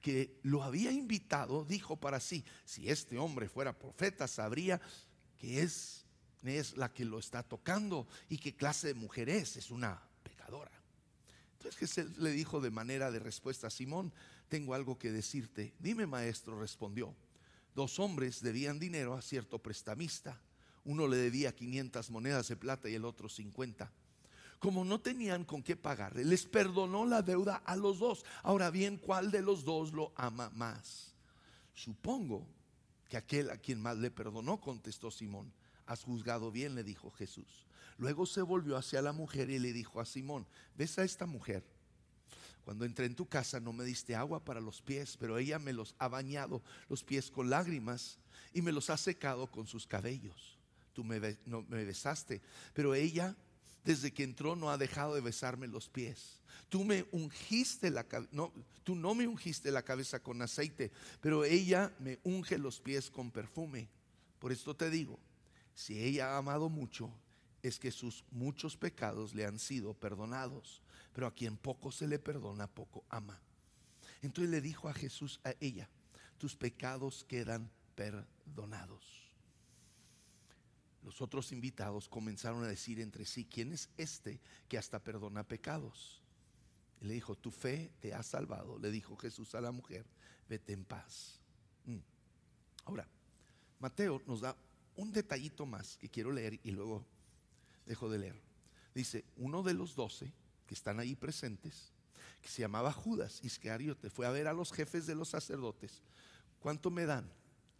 que 0.00 0.38
lo 0.42 0.62
había 0.62 0.90
invitado 0.92 1.64
dijo 1.64 1.96
para 1.96 2.20
sí, 2.20 2.44
si 2.64 2.88
este 2.88 3.18
hombre 3.18 3.48
fuera 3.48 3.78
profeta, 3.78 4.26
sabría 4.26 4.80
que 5.38 5.62
es, 5.62 6.04
es 6.42 6.76
la 6.76 6.92
que 6.92 7.04
lo 7.04 7.18
está 7.18 7.42
tocando 7.42 8.06
y 8.28 8.38
qué 8.38 8.54
clase 8.54 8.88
de 8.88 8.94
mujer 8.94 9.28
es, 9.28 9.56
es 9.56 9.70
una 9.70 10.02
pecadora. 10.22 10.72
Entonces 11.52 11.78
Jesús 11.78 12.18
le 12.18 12.30
dijo 12.30 12.60
de 12.60 12.70
manera 12.70 13.10
de 13.10 13.18
respuesta 13.18 13.66
a 13.66 13.70
Simón, 13.70 14.12
tengo 14.48 14.74
algo 14.74 14.98
que 14.98 15.12
decirte. 15.12 15.74
Dime 15.78 16.06
maestro, 16.06 16.58
respondió 16.58 17.14
dos 17.74 17.98
hombres 17.98 18.42
debían 18.42 18.78
dinero 18.78 19.14
a 19.14 19.22
cierto 19.22 19.58
prestamista. 19.58 20.40
Uno 20.84 21.06
le 21.06 21.16
debía 21.16 21.54
500 21.54 22.10
monedas 22.10 22.48
de 22.48 22.56
plata 22.56 22.88
y 22.88 22.94
el 22.94 23.04
otro 23.04 23.28
50. 23.28 23.90
Como 24.60 24.84
no 24.84 25.00
tenían 25.00 25.44
con 25.44 25.62
qué 25.62 25.74
pagarle, 25.74 26.22
les 26.22 26.44
perdonó 26.44 27.06
la 27.06 27.22
deuda 27.22 27.56
a 27.64 27.76
los 27.76 27.98
dos. 27.98 28.26
Ahora 28.42 28.70
bien, 28.70 28.98
¿cuál 28.98 29.30
de 29.30 29.40
los 29.40 29.64
dos 29.64 29.92
lo 29.92 30.12
ama 30.16 30.50
más? 30.50 31.14
Supongo 31.72 32.46
que 33.08 33.16
aquel 33.16 33.50
a 33.50 33.56
quien 33.56 33.80
más 33.80 33.96
le 33.96 34.10
perdonó, 34.10 34.60
contestó 34.60 35.10
Simón. 35.10 35.50
Has 35.86 36.04
juzgado 36.04 36.52
bien, 36.52 36.74
le 36.74 36.84
dijo 36.84 37.10
Jesús. 37.10 37.66
Luego 37.96 38.26
se 38.26 38.42
volvió 38.42 38.76
hacia 38.76 39.00
la 39.00 39.12
mujer 39.12 39.48
y 39.48 39.58
le 39.58 39.72
dijo 39.72 39.98
a 39.98 40.04
Simón, 40.04 40.46
¿ves 40.76 40.98
a 40.98 41.04
esta 41.04 41.24
mujer? 41.24 41.64
Cuando 42.62 42.84
entré 42.84 43.06
en 43.06 43.16
tu 43.16 43.26
casa 43.26 43.60
no 43.60 43.72
me 43.72 43.84
diste 43.84 44.14
agua 44.14 44.44
para 44.44 44.60
los 44.60 44.82
pies, 44.82 45.16
pero 45.16 45.38
ella 45.38 45.58
me 45.58 45.72
los 45.72 45.94
ha 45.98 46.08
bañado 46.08 46.62
los 46.90 47.02
pies 47.02 47.30
con 47.30 47.48
lágrimas 47.48 48.18
y 48.52 48.60
me 48.60 48.72
los 48.72 48.90
ha 48.90 48.98
secado 48.98 49.46
con 49.50 49.66
sus 49.66 49.86
cabellos. 49.86 50.58
Tú 50.92 51.02
me, 51.02 51.38
no, 51.46 51.62
me 51.62 51.84
besaste, 51.84 52.42
pero 52.74 52.94
ella 52.94 53.34
desde 53.84 54.12
que 54.12 54.22
entró 54.22 54.56
no 54.56 54.70
ha 54.70 54.78
dejado 54.78 55.14
de 55.14 55.20
besarme 55.20 55.66
los 55.66 55.88
pies. 55.88 56.40
Tú 56.68 56.84
me 56.84 57.06
ungiste 57.12 57.90
la 57.90 58.06
no, 58.30 58.52
tú 58.84 58.94
no 58.94 59.14
me 59.14 59.26
ungiste 59.26 59.70
la 59.70 59.82
cabeza 59.82 60.22
con 60.22 60.40
aceite, 60.42 60.90
pero 61.20 61.44
ella 61.44 61.92
me 61.98 62.18
unge 62.22 62.58
los 62.58 62.80
pies 62.80 63.10
con 63.10 63.30
perfume. 63.30 63.88
Por 64.38 64.52
esto 64.52 64.74
te 64.74 64.90
digo, 64.90 65.18
si 65.74 66.02
ella 66.02 66.34
ha 66.34 66.38
amado 66.38 66.68
mucho, 66.68 67.10
es 67.62 67.78
que 67.78 67.90
sus 67.90 68.24
muchos 68.30 68.76
pecados 68.76 69.34
le 69.34 69.44
han 69.44 69.58
sido 69.58 69.94
perdonados 69.94 70.82
pero 71.12 71.26
a 71.26 71.34
quien 71.34 71.56
poco 71.56 71.90
se 71.92 72.06
le 72.06 72.18
perdona, 72.18 72.66
poco 72.66 73.04
ama. 73.08 73.40
Entonces 74.22 74.50
le 74.50 74.60
dijo 74.60 74.88
a 74.88 74.94
Jesús 74.94 75.40
a 75.44 75.54
ella, 75.60 75.88
tus 76.38 76.56
pecados 76.56 77.24
quedan 77.24 77.70
perdonados. 77.94 79.19
Los 81.02 81.20
otros 81.22 81.52
invitados 81.52 82.08
comenzaron 82.08 82.62
a 82.62 82.68
decir 82.68 83.00
entre 83.00 83.24
sí, 83.24 83.46
¿quién 83.46 83.72
es 83.72 83.88
este 83.96 84.40
que 84.68 84.76
hasta 84.76 85.02
perdona 85.02 85.44
pecados? 85.44 86.20
Y 87.00 87.06
le 87.06 87.14
dijo, 87.14 87.34
tu 87.36 87.50
fe 87.50 87.90
te 88.00 88.12
ha 88.12 88.22
salvado. 88.22 88.78
Le 88.78 88.90
dijo 88.90 89.16
Jesús 89.16 89.54
a 89.54 89.60
la 89.60 89.72
mujer, 89.72 90.04
vete 90.48 90.72
en 90.72 90.84
paz. 90.84 91.40
Mm. 91.86 91.98
Ahora, 92.84 93.08
Mateo 93.78 94.22
nos 94.26 94.42
da 94.42 94.54
un 94.96 95.10
detallito 95.12 95.64
más 95.64 95.96
que 95.96 96.10
quiero 96.10 96.30
leer 96.30 96.60
y 96.62 96.70
luego 96.72 97.04
dejo 97.86 98.10
de 98.10 98.18
leer. 98.18 98.40
Dice, 98.94 99.24
uno 99.36 99.62
de 99.62 99.72
los 99.72 99.94
doce 99.94 100.30
que 100.66 100.74
están 100.74 101.00
ahí 101.00 101.14
presentes, 101.14 101.92
que 102.42 102.48
se 102.48 102.60
llamaba 102.60 102.92
Judas 102.92 103.40
Iscariote, 103.42 104.10
fue 104.10 104.26
a 104.26 104.30
ver 104.30 104.46
a 104.46 104.52
los 104.52 104.72
jefes 104.72 105.06
de 105.06 105.14
los 105.14 105.30
sacerdotes. 105.30 106.02
¿Cuánto 106.58 106.90
me 106.90 107.06
dan? 107.06 107.30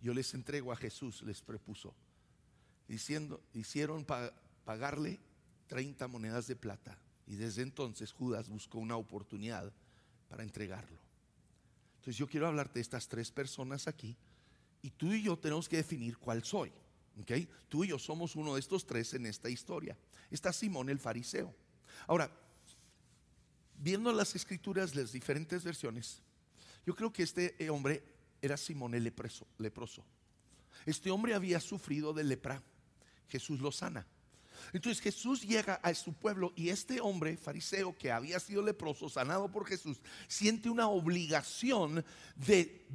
Yo 0.00 0.14
les 0.14 0.32
entrego 0.32 0.72
a 0.72 0.76
Jesús, 0.76 1.22
les 1.22 1.42
prepuso. 1.42 1.94
Diciendo, 2.90 3.40
hicieron 3.54 4.04
pagarle 4.64 5.20
30 5.68 6.08
monedas 6.08 6.48
de 6.48 6.56
plata. 6.56 6.98
Y 7.24 7.36
desde 7.36 7.62
entonces 7.62 8.10
Judas 8.10 8.48
buscó 8.48 8.80
una 8.80 8.96
oportunidad 8.96 9.72
para 10.28 10.42
entregarlo. 10.42 10.98
Entonces 11.98 12.16
yo 12.16 12.26
quiero 12.26 12.48
hablarte 12.48 12.74
de 12.74 12.80
estas 12.80 13.06
tres 13.06 13.30
personas 13.30 13.86
aquí. 13.86 14.16
Y 14.82 14.90
tú 14.90 15.12
y 15.12 15.22
yo 15.22 15.38
tenemos 15.38 15.68
que 15.68 15.76
definir 15.76 16.18
cuál 16.18 16.42
soy. 16.42 16.72
¿okay? 17.20 17.48
Tú 17.68 17.84
y 17.84 17.88
yo 17.90 17.98
somos 18.00 18.34
uno 18.34 18.54
de 18.54 18.60
estos 18.60 18.84
tres 18.84 19.14
en 19.14 19.24
esta 19.26 19.48
historia. 19.48 19.96
Está 20.28 20.52
Simón 20.52 20.90
el 20.90 20.98
fariseo. 20.98 21.54
Ahora, 22.08 22.28
viendo 23.78 24.10
las 24.10 24.34
escrituras, 24.34 24.96
las 24.96 25.12
diferentes 25.12 25.62
versiones, 25.62 26.22
yo 26.84 26.96
creo 26.96 27.12
que 27.12 27.22
este 27.22 27.70
hombre 27.70 28.02
era 28.42 28.56
Simón 28.56 28.94
el 28.96 29.04
leproso. 29.04 30.04
Este 30.86 31.12
hombre 31.12 31.34
había 31.34 31.60
sufrido 31.60 32.12
de 32.12 32.24
lepra. 32.24 32.60
Jesús 33.30 33.60
lo 33.60 33.72
sana. 33.72 34.06
Entonces 34.72 35.02
Jesús 35.02 35.42
llega 35.42 35.74
a 35.74 35.94
su 35.94 36.12
pueblo 36.12 36.52
y 36.54 36.68
este 36.68 37.00
hombre 37.00 37.36
fariseo 37.36 37.96
que 37.96 38.12
había 38.12 38.38
sido 38.40 38.62
leproso, 38.62 39.08
sanado 39.08 39.50
por 39.50 39.66
Jesús, 39.66 40.00
siente 40.28 40.68
una 40.68 40.88
obligación 40.88 42.04
de 42.36 42.86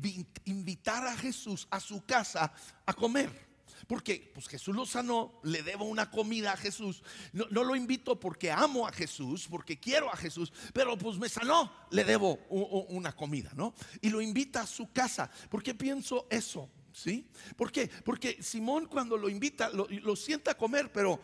invitar 0.45 1.07
a 1.07 1.17
Jesús 1.17 1.67
a 1.69 1.79
su 1.79 2.05
casa 2.05 2.53
a 2.85 2.93
comer. 2.93 3.45
Porque 3.87 4.31
pues 4.33 4.47
Jesús 4.47 4.75
lo 4.75 4.85
sanó, 4.85 5.39
le 5.43 5.61
debo 5.61 5.85
una 5.85 6.09
comida 6.09 6.53
a 6.53 6.57
Jesús. 6.57 7.03
No, 7.33 7.45
lo 7.45 7.75
invito 7.75 8.19
porque 8.19 8.51
amo 8.51 8.87
a 8.87 8.91
Jesús, 8.91 9.47
porque 9.49 9.79
quiero 9.79 10.11
a 10.11 10.17
Jesús, 10.17 10.51
pero 10.73 10.97
pues 10.97 11.17
me 11.17 11.29
sanó, 11.29 11.71
le 11.91 12.03
debo 12.03 12.39
una 12.49 13.15
comida, 13.15 13.51
¿no? 13.55 13.75
Y 14.01 14.09
lo 14.09 14.21
invita 14.21 14.61
a 14.61 14.67
su 14.67 14.91
casa. 14.91 15.29
¿Por 15.49 15.61
qué 15.61 15.75
pienso 15.75 16.25
eso? 16.29 16.69
¿Sí? 16.95 17.27
¿Por 17.57 17.73
qué? 17.73 17.89
Porque 18.05 18.41
Simón 18.41 18.85
cuando 18.85 19.17
lo 19.17 19.27
invita, 19.27 19.69
lo, 19.69 19.85
lo 19.89 20.15
sienta 20.15 20.51
a 20.51 20.57
comer, 20.57 20.93
pero 20.93 21.19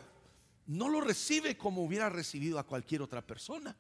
no 0.68 0.90
lo 0.90 1.00
recibe 1.00 1.56
como 1.56 1.82
hubiera 1.82 2.10
recibido 2.10 2.60
a 2.60 2.68
cualquier 2.68 3.02
otra 3.02 3.26
persona. 3.26 3.74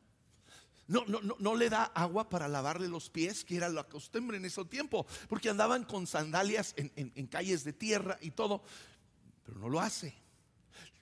no, 0.87 1.03
no, 1.05 1.19
no, 1.19 1.35
no 1.37 1.53
le 1.53 1.69
da 1.69 1.83
agua 1.83 2.29
para 2.29 2.47
lavarle 2.47 2.87
los 2.87 3.09
pies, 3.09 3.43
que 3.43 3.57
era 3.57 3.67
la 3.67 3.83
costumbre 3.83 4.37
en 4.37 4.45
ese 4.45 4.63
tiempo, 4.63 5.05
porque 5.27 5.49
andaban 5.49 5.83
con 5.83 6.07
sandalias 6.07 6.73
en, 6.77 6.93
en 6.95 7.27
calles 7.27 7.65
de 7.65 7.73
tierra 7.73 8.17
y 8.21 8.31
todo, 8.31 8.63
pero 9.43 9.59
no 9.59 9.67
lo 9.67 9.81
hace. 9.81 10.13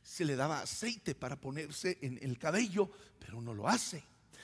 Se 0.02 0.26
le 0.26 0.36
daba 0.36 0.62
aceite 0.62 1.14
para 1.14 1.40
ponerse 1.40 2.00
en 2.02 2.18
el 2.24 2.40
cabello, 2.40 2.90
pero 3.20 3.40
no 3.44 3.54
lo 3.54 3.68
hace. 3.68 4.04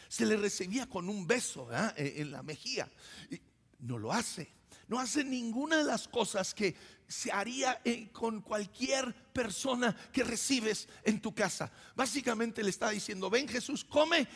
Se 0.10 0.28
le 0.28 0.38
recibía 0.38 0.88
con 0.88 1.10
un 1.10 1.26
beso 1.26 1.68
en 1.98 2.30
la 2.30 2.44
mejilla, 2.44 2.88
y 3.32 3.42
no 3.80 3.98
lo 3.98 4.12
hace. 4.12 4.54
No 4.88 5.00
hace 5.00 5.24
ninguna 5.24 5.78
de 5.78 5.84
las 5.84 6.08
cosas 6.08 6.54
que 6.54 6.76
se 7.08 7.32
haría 7.32 7.82
eh, 7.84 8.10
con 8.12 8.42
cualquier 8.42 9.14
persona 9.34 9.96
que 10.12 10.24
recibes 10.24 10.88
en 11.04 11.22
tu 11.22 11.34
casa. 11.34 11.72
Básicamente 11.96 12.64
le 12.64 12.70
está 12.70 12.90
diciendo, 12.90 13.30
ven 13.30 13.48
Jesús, 13.48 13.84
come 13.84 14.28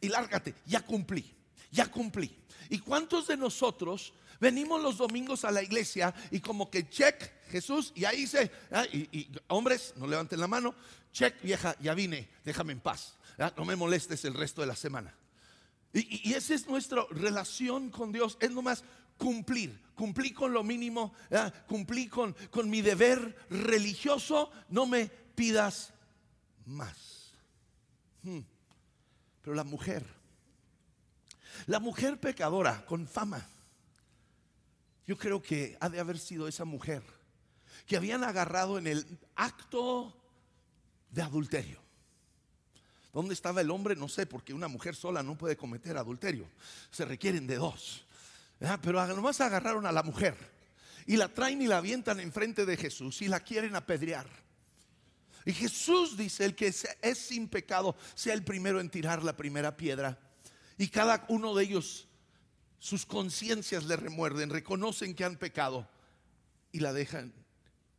y 0.00 0.08
lárgate, 0.08 0.54
ya 0.66 0.80
cumplí, 0.80 1.34
ya 1.70 1.90
cumplí. 1.90 2.36
¿Y 2.68 2.78
cuántos 2.78 3.28
de 3.28 3.36
nosotros 3.36 4.12
venimos 4.40 4.82
los 4.82 4.98
domingos 4.98 5.44
a 5.44 5.50
la 5.50 5.62
iglesia 5.62 6.14
y 6.30 6.40
como 6.40 6.70
que 6.70 6.88
check 6.88 7.32
Jesús 7.48 7.92
y 7.94 8.04
ahí 8.04 8.22
dice, 8.22 8.50
ah, 8.72 8.84
y, 8.92 9.28
hombres, 9.48 9.94
no 9.96 10.06
levanten 10.06 10.40
la 10.40 10.48
mano, 10.48 10.74
check 11.12 11.40
vieja, 11.42 11.76
ya 11.80 11.94
vine, 11.94 12.28
déjame 12.44 12.72
en 12.72 12.80
paz, 12.80 13.14
ah, 13.38 13.52
no 13.56 13.64
me 13.64 13.76
molestes 13.76 14.24
el 14.24 14.34
resto 14.34 14.60
de 14.60 14.66
la 14.66 14.76
semana. 14.76 15.14
Y, 15.92 16.28
y, 16.28 16.34
esa 16.34 16.54
es 16.54 16.66
nuestra 16.66 17.06
relación 17.10 17.90
con 17.90 18.12
Dios, 18.12 18.36
es 18.40 18.50
nomás 18.50 18.84
cumplir, 19.16 19.80
cumplí 19.94 20.32
con 20.32 20.52
lo 20.52 20.62
mínimo, 20.62 21.14
cumplí 21.66 22.08
con, 22.08 22.34
con 22.50 22.68
mi 22.68 22.82
deber 22.82 23.46
religioso, 23.50 24.50
no 24.68 24.86
me 24.86 25.06
pidas 25.06 25.92
más. 26.64 27.32
Hmm. 28.22 28.40
Pero 29.42 29.54
la 29.54 29.64
mujer, 29.64 30.04
la 31.66 31.78
mujer 31.78 32.18
pecadora 32.18 32.84
con 32.86 33.06
fama, 33.06 33.48
yo 35.06 35.16
creo 35.16 35.40
que 35.40 35.76
ha 35.80 35.88
de 35.88 36.00
haber 36.00 36.18
sido 36.18 36.48
esa 36.48 36.64
mujer 36.64 37.02
que 37.86 37.96
habían 37.96 38.24
agarrado 38.24 38.78
en 38.78 38.88
el 38.88 39.18
acto 39.36 40.16
de 41.10 41.22
adulterio. 41.22 41.80
¿Dónde 43.12 43.32
estaba 43.32 43.60
el 43.60 43.70
hombre? 43.70 43.96
No 43.96 44.08
sé, 44.08 44.26
porque 44.26 44.52
una 44.52 44.68
mujer 44.68 44.94
sola 44.94 45.22
no 45.22 45.38
puede 45.38 45.56
cometer 45.56 45.96
adulterio. 45.96 46.50
Se 46.90 47.04
requieren 47.04 47.46
de 47.46 47.56
dos. 47.56 48.05
Pero 48.58 49.06
nomás 49.08 49.40
agarraron 49.40 49.86
a 49.86 49.92
la 49.92 50.02
mujer 50.02 50.36
y 51.06 51.16
la 51.16 51.28
traen 51.28 51.62
y 51.62 51.66
la 51.66 51.78
avientan 51.78 52.20
enfrente 52.20 52.66
de 52.66 52.76
Jesús 52.76 53.22
y 53.22 53.28
la 53.28 53.40
quieren 53.40 53.76
apedrear. 53.76 54.28
Y 55.44 55.52
Jesús 55.52 56.16
dice, 56.16 56.44
el 56.44 56.56
que 56.56 56.66
es 56.66 57.18
sin 57.18 57.48
pecado, 57.48 57.96
sea 58.14 58.34
el 58.34 58.42
primero 58.42 58.80
en 58.80 58.90
tirar 58.90 59.22
la 59.22 59.36
primera 59.36 59.76
piedra. 59.76 60.18
Y 60.76 60.88
cada 60.88 61.24
uno 61.28 61.54
de 61.54 61.64
ellos, 61.64 62.08
sus 62.80 63.06
conciencias 63.06 63.84
le 63.84 63.96
remuerden, 63.96 64.50
reconocen 64.50 65.14
que 65.14 65.24
han 65.24 65.36
pecado 65.36 65.88
y 66.72 66.80
la 66.80 66.92
dejan 66.92 67.32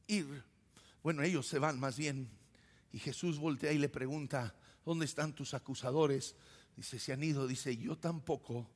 ir. 0.07 0.43
Bueno, 1.01 1.23
ellos 1.23 1.47
se 1.47 1.59
van 1.59 1.79
más 1.79 1.97
bien. 1.97 2.29
Y 2.91 2.99
Jesús 2.99 3.37
voltea 3.37 3.71
y 3.71 3.77
le 3.77 3.87
pregunta, 3.87 4.53
¿dónde 4.85 5.05
están 5.05 5.33
tus 5.33 5.53
acusadores? 5.53 6.35
Dice, 6.75 6.99
se 6.99 7.13
han 7.13 7.23
ido. 7.23 7.47
Dice, 7.47 7.77
yo 7.77 7.97
tampoco 7.97 8.69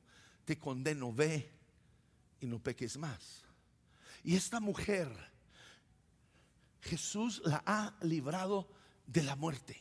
te 0.46 0.58
condeno, 0.58 1.12
ve 1.12 1.61
y 2.42 2.46
no 2.46 2.58
peques 2.58 2.98
más. 2.98 3.42
Y 4.24 4.36
esta 4.36 4.60
mujer 4.60 5.08
Jesús 6.82 7.40
la 7.44 7.62
ha 7.64 7.94
librado 8.02 8.68
de 9.06 9.22
la 9.22 9.36
muerte. 9.36 9.80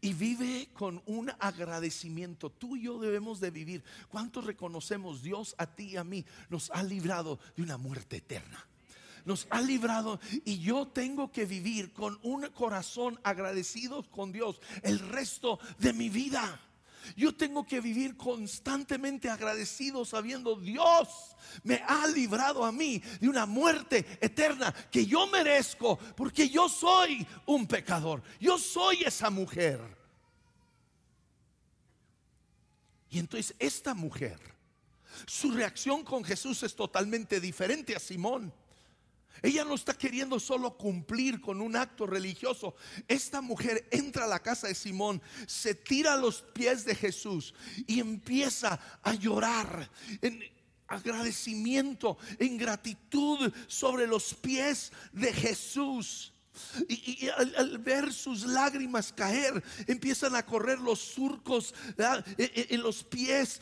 Y 0.00 0.14
vive 0.14 0.70
con 0.72 1.00
un 1.06 1.30
agradecimiento. 1.38 2.50
Tú 2.50 2.76
y 2.76 2.82
yo 2.82 2.98
debemos 2.98 3.38
de 3.38 3.50
vivir. 3.50 3.84
¿Cuántos 4.08 4.44
reconocemos 4.44 5.22
Dios 5.22 5.54
a 5.58 5.66
ti 5.66 5.90
y 5.90 5.96
a 5.96 6.02
mí? 6.02 6.24
Nos 6.48 6.70
ha 6.70 6.82
librado 6.82 7.38
de 7.54 7.62
una 7.62 7.76
muerte 7.76 8.16
eterna. 8.16 8.66
Nos 9.24 9.46
ha 9.50 9.60
librado 9.60 10.18
y 10.44 10.58
yo 10.58 10.88
tengo 10.88 11.30
que 11.30 11.46
vivir 11.46 11.92
con 11.92 12.18
un 12.22 12.48
corazón 12.50 13.20
agradecido 13.22 14.02
con 14.10 14.32
Dios 14.32 14.60
el 14.82 14.98
resto 14.98 15.58
de 15.78 15.92
mi 15.92 16.08
vida. 16.08 16.65
Yo 17.14 17.34
tengo 17.34 17.66
que 17.66 17.80
vivir 17.80 18.16
constantemente 18.16 19.28
agradecido 19.28 20.04
sabiendo 20.04 20.56
Dios 20.56 21.36
me 21.62 21.82
ha 21.86 22.06
librado 22.06 22.64
a 22.64 22.72
mí 22.72 23.02
de 23.20 23.28
una 23.28 23.46
muerte 23.46 24.18
eterna 24.20 24.72
que 24.90 25.06
yo 25.06 25.26
merezco 25.26 25.98
porque 26.16 26.48
yo 26.48 26.68
soy 26.68 27.26
un 27.46 27.66
pecador. 27.66 28.22
Yo 28.40 28.58
soy 28.58 29.02
esa 29.04 29.30
mujer. 29.30 29.80
Y 33.10 33.18
entonces 33.18 33.54
esta 33.58 33.94
mujer, 33.94 34.38
su 35.26 35.52
reacción 35.52 36.04
con 36.04 36.24
Jesús 36.24 36.62
es 36.62 36.74
totalmente 36.74 37.40
diferente 37.40 37.94
a 37.94 38.00
Simón. 38.00 38.52
Ella 39.42 39.64
no 39.64 39.74
está 39.74 39.94
queriendo 39.94 40.40
solo 40.40 40.76
cumplir 40.76 41.40
con 41.40 41.60
un 41.60 41.76
acto 41.76 42.06
religioso. 42.06 42.74
Esta 43.08 43.40
mujer 43.40 43.86
entra 43.90 44.24
a 44.24 44.28
la 44.28 44.42
casa 44.42 44.68
de 44.68 44.74
Simón, 44.74 45.20
se 45.46 45.74
tira 45.74 46.14
a 46.14 46.16
los 46.16 46.42
pies 46.42 46.84
de 46.84 46.94
Jesús 46.94 47.54
y 47.86 48.00
empieza 48.00 48.80
a 49.02 49.14
llorar 49.14 49.90
en 50.22 50.42
agradecimiento, 50.88 52.16
en 52.38 52.56
gratitud 52.56 53.52
sobre 53.66 54.06
los 54.06 54.34
pies 54.34 54.92
de 55.12 55.32
Jesús. 55.32 56.32
Y, 56.88 57.28
al, 57.28 57.78
ver 57.78 58.12
sus 58.14 58.46
lágrimas 58.46 59.12
caer, 59.12 59.62
empiezan 59.86 60.34
a 60.34 60.46
correr 60.46 60.78
los 60.78 61.00
surcos 61.00 61.74
en 62.38 62.82
los 62.82 63.04
pies 63.04 63.60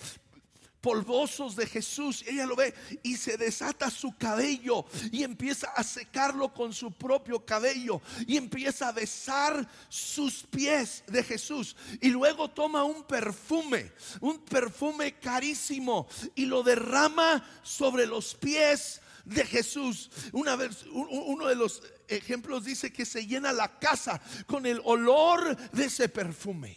polvosos 0.84 1.56
de 1.56 1.66
Jesús. 1.66 2.22
Ella 2.26 2.44
lo 2.44 2.56
ve 2.56 2.74
y 3.02 3.16
se 3.16 3.38
desata 3.38 3.90
su 3.90 4.14
cabello 4.18 4.84
y 5.10 5.22
empieza 5.22 5.68
a 5.68 5.82
secarlo 5.82 6.52
con 6.52 6.74
su 6.74 6.92
propio 6.92 7.42
cabello 7.42 8.02
y 8.26 8.36
empieza 8.36 8.88
a 8.88 8.92
besar 8.92 9.66
sus 9.88 10.42
pies 10.42 11.02
de 11.06 11.22
Jesús. 11.22 11.74
Y 12.02 12.10
luego 12.10 12.50
toma 12.50 12.84
un 12.84 13.04
perfume, 13.04 13.92
un 14.20 14.40
perfume 14.40 15.18
carísimo 15.18 16.06
y 16.34 16.44
lo 16.44 16.62
derrama 16.62 17.42
sobre 17.62 18.06
los 18.06 18.34
pies 18.34 19.00
de 19.24 19.46
Jesús. 19.46 20.10
Una 20.32 20.54
vez, 20.54 20.84
uno 20.92 21.46
de 21.46 21.56
los 21.56 21.82
ejemplos 22.08 22.62
dice 22.62 22.92
que 22.92 23.06
se 23.06 23.26
llena 23.26 23.54
la 23.54 23.78
casa 23.78 24.20
con 24.46 24.66
el 24.66 24.82
olor 24.84 25.56
de 25.70 25.86
ese 25.86 26.10
perfume. 26.10 26.76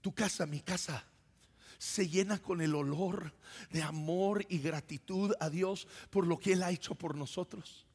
Tu 0.00 0.12
casa, 0.12 0.46
mi 0.46 0.62
casa 0.62 1.04
se 1.78 2.08
llena 2.08 2.38
con 2.38 2.60
el 2.60 2.74
olor 2.74 3.32
de 3.70 3.82
amor 3.82 4.44
y 4.48 4.58
gratitud 4.58 5.32
a 5.40 5.50
Dios 5.50 5.86
por 6.10 6.26
lo 6.26 6.38
que 6.38 6.52
Él 6.52 6.62
ha 6.62 6.70
hecho 6.70 6.94
por 6.94 7.14
nosotros. 7.14 7.86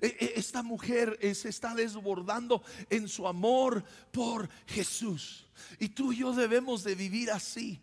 E, 0.00 0.06
e, 0.06 0.32
esta 0.36 0.62
mujer 0.62 1.18
se 1.34 1.48
está 1.48 1.74
desbordando 1.74 2.62
en 2.90 3.08
su 3.08 3.26
amor 3.26 3.84
por 4.12 4.48
Jesús. 4.66 5.46
Y 5.78 5.90
tú 5.90 6.12
y 6.12 6.18
yo 6.18 6.32
debemos 6.32 6.84
de 6.84 6.94
vivir 6.94 7.30
así 7.30 7.80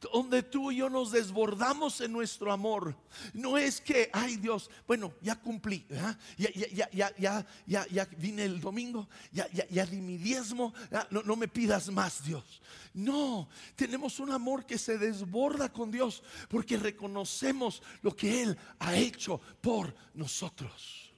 donde 0.00 0.42
tú 0.42 0.72
y 0.72 0.76
yo 0.76 0.88
nos 0.88 1.12
desbordamos 1.12 2.00
en 2.00 2.12
nuestro 2.12 2.52
amor. 2.52 2.96
No 3.34 3.58
es 3.58 3.80
que, 3.80 4.08
ay 4.12 4.36
Dios, 4.36 4.70
bueno, 4.86 5.12
ya 5.20 5.36
cumplí, 5.36 5.86
ya, 5.88 6.18
ya, 6.36 6.50
ya, 6.90 7.16
ya, 7.16 7.46
ya, 7.66 7.86
ya, 7.86 8.04
vine 8.16 8.44
el 8.44 8.60
domingo, 8.60 9.08
ya, 9.30 9.48
ya, 9.52 9.66
ya 9.68 9.84
di 9.84 10.00
mi 10.00 10.16
diezmo, 10.16 10.72
no, 11.10 11.22
no 11.22 11.36
me 11.36 11.48
pidas 11.48 11.90
más, 11.90 12.24
Dios. 12.24 12.62
No, 12.94 13.48
tenemos 13.76 14.18
un 14.18 14.30
amor 14.32 14.64
que 14.66 14.78
se 14.78 14.98
desborda 14.98 15.72
con 15.72 15.90
Dios 15.90 16.22
porque 16.48 16.76
reconocemos 16.76 17.82
lo 18.02 18.16
que 18.16 18.42
Él 18.42 18.58
ha 18.78 18.96
hecho 18.96 19.40
por 19.60 19.94
nosotros. 20.14 21.12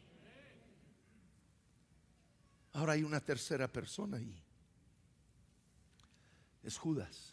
Ahora 2.73 2.95
hay 2.95 3.03
una 3.03 3.21
tercera 3.21 3.69
persona 3.69 4.17
ahí. 4.17 4.43
Es 6.63 6.79
Judas. 6.79 7.32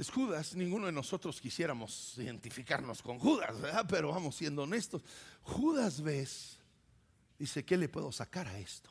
Es 0.00 0.08
Judas, 0.08 0.56
ninguno 0.56 0.86
de 0.86 0.92
nosotros 0.92 1.42
quisiéramos 1.42 2.14
identificarnos 2.16 3.02
con 3.02 3.18
Judas, 3.18 3.54
pero 3.86 4.08
vamos 4.08 4.34
siendo 4.34 4.62
honestos. 4.62 5.02
Judas 5.42 6.00
ves, 6.00 6.58
dice, 7.38 7.66
¿qué 7.66 7.76
le 7.76 7.86
puedo 7.86 8.10
sacar 8.10 8.48
a 8.48 8.58
esto? 8.58 8.88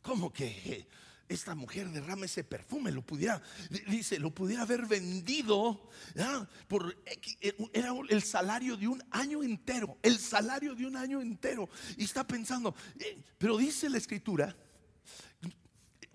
¿Cómo 0.00 0.32
que 0.32 0.88
esta 1.28 1.54
mujer 1.54 1.90
derrama 1.90 2.24
ese 2.24 2.44
perfume? 2.44 2.92
Lo 2.92 3.02
pudiera, 3.02 3.42
dice, 3.88 4.18
lo 4.18 4.30
pudiera 4.30 4.62
haber 4.62 4.86
vendido 4.86 5.90
por 6.66 6.96
era 7.74 7.92
el 8.08 8.22
salario 8.22 8.74
de 8.74 8.88
un 8.88 9.04
año 9.10 9.42
entero, 9.42 9.98
el 10.00 10.18
salario 10.18 10.74
de 10.74 10.86
un 10.86 10.96
año 10.96 11.20
entero. 11.20 11.68
Y 11.98 12.04
está 12.04 12.26
pensando, 12.26 12.74
eh, 12.98 13.22
pero 13.36 13.58
dice 13.58 13.90
la 13.90 13.98
escritura, 13.98 14.56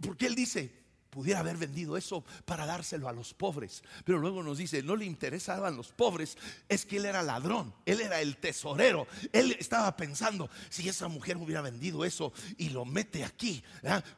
porque 0.01 0.25
él 0.25 0.33
dice, 0.33 0.88
pudiera 1.09 1.39
haber 1.39 1.57
vendido 1.57 1.97
eso 1.97 2.23
para 2.45 2.65
dárselo 2.65 3.09
a 3.09 3.13
los 3.13 3.33
pobres. 3.33 3.83
Pero 4.05 4.19
luego 4.19 4.43
nos 4.43 4.57
dice, 4.57 4.83
no 4.83 4.95
le 4.95 5.05
interesaban 5.05 5.75
los 5.75 5.91
pobres, 5.91 6.37
es 6.67 6.85
que 6.85 6.97
él 6.97 7.05
era 7.05 7.23
ladrón, 7.23 7.73
él 7.85 8.01
era 8.01 8.21
el 8.21 8.37
tesorero. 8.37 9.07
Él 9.33 9.55
estaba 9.59 9.95
pensando, 9.97 10.49
si 10.69 10.87
esa 10.87 11.07
mujer 11.07 11.37
hubiera 11.37 11.61
vendido 11.61 12.05
eso 12.05 12.33
y 12.57 12.69
lo 12.69 12.85
mete 12.85 13.23
aquí, 13.23 13.63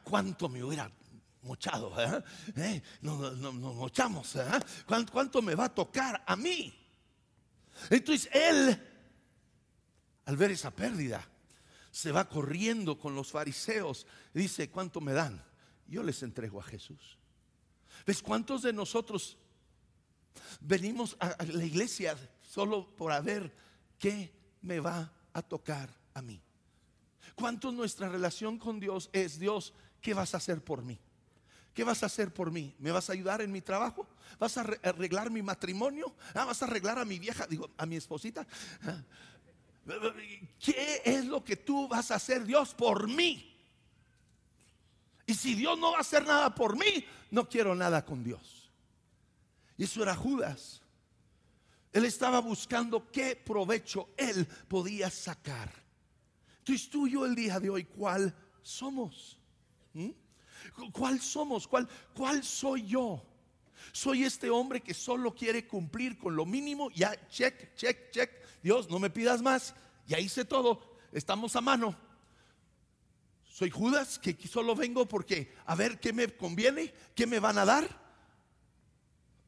¿cuánto 0.04 0.48
me 0.48 0.62
hubiera 0.62 0.90
mochado, 1.42 1.92
¿eh? 2.56 2.82
nos, 3.00 3.36
mochamos. 3.38 4.36
¿Cuánto 4.86 5.42
me 5.42 5.54
va 5.54 5.64
a 5.64 5.74
tocar 5.74 6.22
a 6.26 6.36
mí? 6.36 6.72
Entonces 7.90 8.30
él, 8.32 8.80
al 10.24 10.36
ver 10.36 10.52
esa 10.52 10.70
pérdida, 10.70 11.26
se 11.90 12.12
va 12.12 12.28
corriendo 12.28 12.98
con 12.98 13.14
los 13.14 13.30
fariseos. 13.30 14.06
Dice, 14.32 14.70
¿cuánto 14.70 15.00
me 15.00 15.12
dan? 15.12 15.42
Yo 15.92 16.02
les 16.02 16.22
entrego 16.22 16.58
a 16.58 16.62
Jesús. 16.62 17.18
¿Ves 18.06 18.22
cuántos 18.22 18.62
de 18.62 18.72
nosotros 18.72 19.36
venimos 20.58 21.18
a 21.20 21.36
la 21.44 21.64
iglesia 21.66 22.16
solo 22.40 22.96
por 22.96 23.22
ver 23.22 23.54
qué 23.98 24.32
me 24.62 24.80
va 24.80 25.12
a 25.34 25.42
tocar 25.42 25.94
a 26.14 26.22
mí? 26.22 26.40
¿Cuánto 27.34 27.70
nuestra 27.70 28.08
relación 28.08 28.58
con 28.58 28.80
Dios 28.80 29.10
es, 29.12 29.38
Dios, 29.38 29.74
¿qué 30.00 30.14
vas 30.14 30.32
a 30.32 30.38
hacer 30.38 30.64
por 30.64 30.82
mí? 30.82 30.98
¿Qué 31.74 31.84
vas 31.84 32.02
a 32.02 32.06
hacer 32.06 32.32
por 32.32 32.50
mí? 32.50 32.74
¿Me 32.78 32.90
vas 32.90 33.10
a 33.10 33.12
ayudar 33.12 33.42
en 33.42 33.52
mi 33.52 33.60
trabajo? 33.60 34.08
¿Vas 34.38 34.56
a 34.56 34.62
arreglar 34.62 35.30
mi 35.30 35.42
matrimonio? 35.42 36.16
Ah, 36.32 36.46
¿Vas 36.46 36.62
a 36.62 36.64
arreglar 36.64 36.98
a 36.98 37.04
mi 37.04 37.18
vieja, 37.18 37.46
digo, 37.46 37.68
a 37.76 37.84
mi 37.84 37.96
esposita? 37.96 38.46
Ah, 38.80 39.02
¿Qué 40.58 41.02
es 41.04 41.26
lo 41.26 41.44
que 41.44 41.56
tú 41.56 41.86
vas 41.86 42.10
a 42.10 42.14
hacer, 42.14 42.46
Dios, 42.46 42.72
por 42.72 43.08
mí? 43.08 43.51
Y 45.26 45.34
si 45.34 45.54
Dios 45.54 45.78
no 45.78 45.92
va 45.92 45.98
a 45.98 46.00
hacer 46.00 46.26
nada 46.26 46.54
por 46.54 46.76
mí, 46.76 47.04
no 47.30 47.48
quiero 47.48 47.74
nada 47.74 48.04
con 48.04 48.24
Dios. 48.24 48.70
Y 49.76 49.84
eso 49.84 50.02
era 50.02 50.14
Judas. 50.14 50.82
Él 51.92 52.04
estaba 52.04 52.40
buscando 52.40 53.10
qué 53.10 53.36
provecho 53.36 54.10
él 54.16 54.46
podía 54.68 55.10
sacar. 55.10 55.70
Tú 56.64 57.06
y 57.06 57.12
yo 57.12 57.26
el 57.26 57.34
día 57.34 57.60
de 57.60 57.70
hoy, 57.70 57.84
¿cuál 57.84 58.34
somos? 58.62 59.38
¿Mm? 59.92 60.10
¿Cuál 60.92 61.20
somos? 61.20 61.66
¿Cuál, 61.66 61.88
¿Cuál 62.14 62.42
soy 62.42 62.86
yo? 62.86 63.22
Soy 63.92 64.24
este 64.24 64.48
hombre 64.48 64.80
que 64.80 64.94
solo 64.94 65.34
quiere 65.34 65.66
cumplir 65.66 66.16
con 66.16 66.36
lo 66.36 66.46
mínimo. 66.46 66.90
Ya, 66.90 67.14
check, 67.28 67.74
check, 67.74 68.10
check. 68.10 68.30
Dios, 68.62 68.88
no 68.88 68.98
me 68.98 69.10
pidas 69.10 69.42
más. 69.42 69.74
Ya 70.06 70.18
hice 70.18 70.44
todo. 70.44 70.96
Estamos 71.12 71.56
a 71.56 71.60
mano. 71.60 71.96
Soy 73.52 73.68
Judas 73.68 74.18
que 74.18 74.34
solo 74.48 74.74
vengo 74.74 75.06
porque 75.06 75.52
a 75.66 75.74
ver 75.74 76.00
qué 76.00 76.14
me 76.14 76.26
conviene, 76.26 76.94
qué 77.14 77.26
me 77.26 77.38
van 77.38 77.58
a 77.58 77.66
dar. 77.66 77.86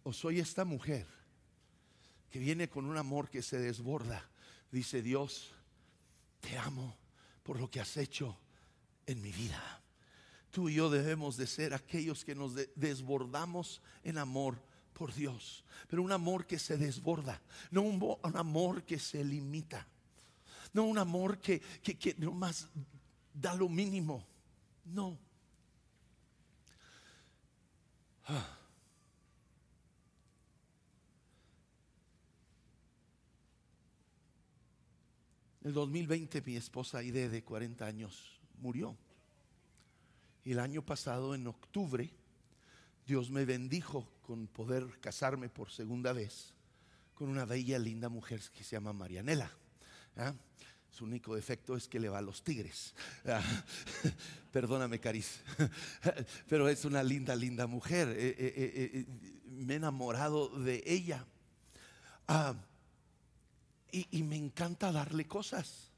O 0.02 0.12
soy 0.12 0.40
esta 0.40 0.66
mujer 0.66 1.06
que 2.30 2.38
viene 2.38 2.68
con 2.68 2.84
un 2.84 2.98
amor 2.98 3.30
que 3.30 3.40
se 3.40 3.58
desborda. 3.58 4.28
Dice 4.70 5.00
Dios, 5.00 5.52
te 6.40 6.58
amo 6.58 6.98
por 7.42 7.58
lo 7.58 7.70
que 7.70 7.80
has 7.80 7.96
hecho 7.96 8.38
en 9.06 9.22
mi 9.22 9.32
vida. 9.32 9.82
Tú 10.50 10.68
y 10.68 10.74
yo 10.74 10.90
debemos 10.90 11.38
de 11.38 11.46
ser 11.46 11.72
aquellos 11.72 12.26
que 12.26 12.34
nos 12.34 12.54
desbordamos 12.74 13.80
en 14.02 14.18
amor 14.18 14.62
por 14.92 15.14
Dios, 15.14 15.64
pero 15.88 16.02
un 16.02 16.12
amor 16.12 16.46
que 16.46 16.58
se 16.58 16.76
desborda, 16.76 17.40
no 17.70 17.80
un, 17.80 18.18
amor 18.36 18.84
que 18.84 18.98
se 18.98 19.24
limita, 19.24 19.88
no 20.74 20.84
un 20.84 20.98
amor 20.98 21.38
que, 21.38 21.60
que, 21.82 21.98
que 21.98 22.14
nomás 22.18 22.68
da 23.34 23.54
lo 23.54 23.68
mínimo, 23.68 24.24
no. 24.86 25.18
En 35.60 35.68
el 35.68 35.72
2020 35.74 36.42
mi 36.42 36.56
esposa 36.56 36.98
Aide 36.98 37.28
de 37.28 37.42
40 37.42 37.84
años 37.84 38.40
murió. 38.60 38.96
Y 40.44 40.52
el 40.52 40.58
año 40.58 40.84
pasado, 40.84 41.34
en 41.34 41.46
octubre, 41.46 42.10
Dios 43.06 43.30
me 43.30 43.44
bendijo 43.44 44.06
con 44.22 44.46
poder 44.46 45.00
casarme 45.00 45.48
por 45.48 45.70
segunda 45.70 46.12
vez 46.12 46.54
con 47.14 47.28
una 47.28 47.44
bella, 47.44 47.78
linda 47.78 48.08
mujer 48.08 48.40
que 48.52 48.64
se 48.64 48.76
llama 48.76 48.92
Marianela. 48.92 49.50
¿ah? 50.16 50.34
Su 50.94 51.06
único 51.06 51.34
defecto 51.34 51.76
es 51.76 51.88
que 51.88 51.98
le 51.98 52.08
va 52.08 52.18
a 52.18 52.22
los 52.22 52.44
tigres. 52.44 52.94
Perdóname, 54.52 55.00
Caris. 55.00 55.40
Pero 56.48 56.68
es 56.68 56.84
una 56.84 57.02
linda, 57.02 57.34
linda 57.34 57.66
mujer. 57.66 58.10
Eh, 58.10 58.36
eh, 58.38 58.54
eh, 58.56 59.06
me 59.48 59.74
he 59.74 59.76
enamorado 59.78 60.50
de 60.50 60.84
ella. 60.86 61.26
Ah, 62.28 62.54
y, 63.90 64.22
me 64.22 64.36
encanta 64.36 64.92
darle 64.92 65.26
cosas. 65.26 65.90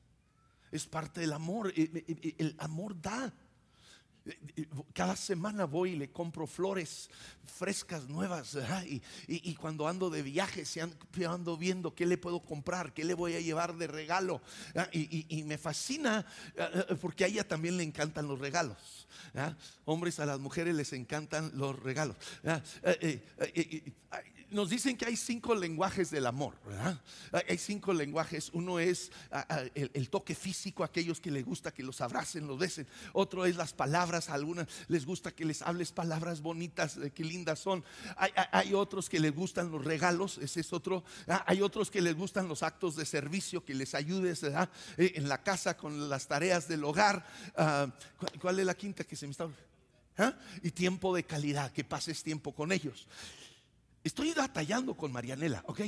Es 0.73 0.87
parte 0.87 1.21
del 1.21 1.35
amor. 1.35 1.75
El 1.77 2.57
amor 2.59 2.99
da. 2.99 3.35
Cada 4.93 5.17
semana 5.17 5.67
voy 5.67 5.93
y 5.93 5.97
le 5.97 6.11
compro 6.11 6.47
flores 6.47 7.11
frescas, 7.45 8.09
nuevas. 8.09 8.57
Y, 9.29 9.55
cuando 9.55 9.89
ando 9.89 10.11
de 10.11 10.23
viaje, 10.23 10.65
ando 11.29 11.57
viendo 11.57 11.95
qué 11.95 12.07
le 12.07 12.19
puedo 12.19 12.41
comprar, 12.41 12.93
qué 12.93 13.05
le 13.05 13.15
voy 13.15 13.35
a 13.35 13.41
llevar 13.41 13.77
de 13.77 13.87
regalo. 13.87 14.43
Y, 14.93 15.43
me 15.45 15.59
fascina 15.59 16.27
eh, 16.57 16.87
eh, 16.91 16.95
porque 17.01 17.25
a 17.25 17.27
ella 17.29 17.47
también 17.47 17.77
le 17.77 17.83
encantan 17.83 18.27
los 18.27 18.39
regalos. 18.39 19.07
Hombres, 19.85 20.19
a 20.19 20.27
las 20.27 20.41
mujeres 20.41 20.75
les 20.75 20.93
encantan 20.93 21.53
los 21.55 21.79
regalos. 21.79 22.17
Eh, 22.83 23.93
nos 24.51 24.71
dicen 24.71 24.97
que 24.97 25.07
hay 25.07 25.17
cinco 25.17 25.55
lenguajes 25.55 26.11
del 26.11 26.27
amor. 26.27 26.55
Hay 27.49 27.59
cinco 27.59 27.93
lenguajes. 27.93 28.51
Uno 28.53 28.79
es 28.79 29.11
el, 29.75 30.09
toque 30.09 30.35
físico, 30.35 30.85
aquellos 30.85 31.21
que 31.21 31.31
les 31.31 31.45
gusta 31.45 31.73
que 31.73 31.83
los 31.83 32.01
abracen, 32.01 32.47
los 32.47 32.59
besen. 32.59 32.87
Otro 33.13 33.45
es 33.45 33.57
las 33.57 33.73
palabras, 33.73 34.16
a 34.29 34.35
algunas 34.35 34.67
les 34.89 35.05
gusta 35.05 35.31
que 35.31 35.45
les 35.45 35.63
hables 35.63 35.93
palabras 35.93 36.41
bonitas, 36.41 36.99
que 37.15 37.25
lindas 37.25 37.59
son. 37.59 37.85
Hay, 38.17 38.75
otros 38.75 39.09
que 39.09 39.21
les 39.21 39.35
gustan 39.35 39.71
los 39.71 39.85
regalos, 39.85 40.39
ese 40.39 40.61
es 40.61 40.73
otro. 40.73 41.05
Hay 41.47 41.63
otros 41.63 41.91
que 41.91 42.01
les 42.01 42.15
gustan 42.15 42.49
los 42.49 42.63
actos 42.63 42.97
de 42.97 43.05
servicio, 43.05 43.65
que 43.65 43.75
les 43.75 43.95
ayudes 43.95 44.43
eh, 44.43 44.57
en 44.97 45.29
la 45.29 45.43
casa 45.43 45.77
con 45.77 46.09
las 46.09 46.27
tareas 46.27 46.69
del 46.69 46.85
hogar. 46.85 47.27
Ah, 47.57 47.89
¿Cuál 48.41 48.61
es 48.61 48.67
la 48.67 48.75
quinta 48.75 49.05
que 49.05 49.17
se 49.17 49.27
me 49.27 49.33
está? 49.33 49.49
¿Ah? 50.19 50.35
Y 50.63 50.71
tiempo 50.71 51.15
de 51.15 51.25
calidad, 51.25 51.73
que 51.73 51.85
pases 51.85 52.23
tiempo 52.23 52.55
con 52.55 52.73
ellos. 52.73 53.07
Estoy 54.03 54.33
batallando 54.33 54.97
con 54.97 55.13
Marianela, 55.13 55.63
¿ok? 55.67 55.81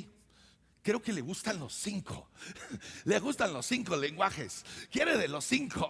Creo 0.83 1.03
que 1.03 1.13
le 1.13 1.21
gustan 1.21 1.59
los 1.59 1.75
cinco. 1.75 2.29
Le 3.05 3.19
gustan 3.19 3.53
los 3.53 3.67
cinco 3.67 3.97
lenguajes. 3.97 4.65
Quiere 4.91 5.17
de 5.19 5.29
los 5.29 5.45
cinco. 5.45 5.89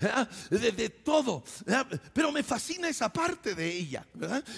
De, 0.50 0.90
todo. 0.90 1.42
Pero 2.12 2.30
me 2.30 2.42
fascina 2.42 2.88
esa 2.88 3.12
parte 3.12 3.54
de 3.54 3.72
ella. 3.72 4.06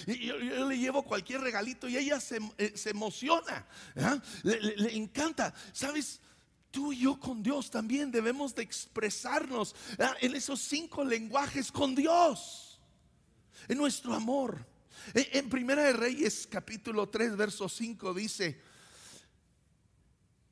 Yo, 0.05 0.67
le 0.67 0.77
llevo 0.77 1.03
cualquier 1.03 1.41
regalito 1.41 1.87
y 1.87 1.97
ella 1.97 2.19
se, 2.19 2.39
eh, 2.57 2.73
emociona. 2.85 3.65
Le, 4.43 4.95
encanta. 4.95 5.53
¿Sabes? 5.71 6.19
Tú 6.71 6.93
y 6.93 6.99
yo 6.99 7.19
con 7.19 7.41
Dios 7.41 7.71
también 7.71 8.11
debemos 8.11 8.53
de 8.53 8.61
expresarnos 8.61 9.75
en 10.21 10.35
esos 10.35 10.61
cinco 10.61 11.03
lenguajes 11.03 11.71
con 11.71 11.95
Dios. 11.95 12.79
En 13.67 13.77
nuestro 13.77 14.13
amor. 14.13 14.67
En 15.13 15.49
Primera 15.49 15.83
de 15.83 15.93
Reyes 15.93 16.47
capítulo 16.47 17.09
3 17.09 17.35
verso 17.35 17.67
5 17.69 18.13
dice, 18.13 18.61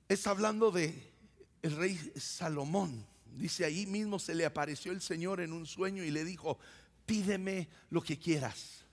es 0.07 0.27
hablando 0.27 0.71
de 0.71 0.93
el 1.61 1.75
rey 1.75 1.99
Salomón. 2.15 3.05
Dice 3.35 3.65
ahí 3.65 3.85
mismo 3.85 4.19
se 4.19 4.35
le 4.35 4.45
apareció 4.45 4.91
el 4.91 5.01
Señor 5.01 5.41
en 5.41 5.53
un 5.53 5.65
sueño 5.65 6.03
y 6.03 6.11
le 6.11 6.23
dijo, 6.23 6.57
pídeme 7.05 7.67
lo 7.89 8.01
que 8.01 8.17
quieras. 8.17 8.85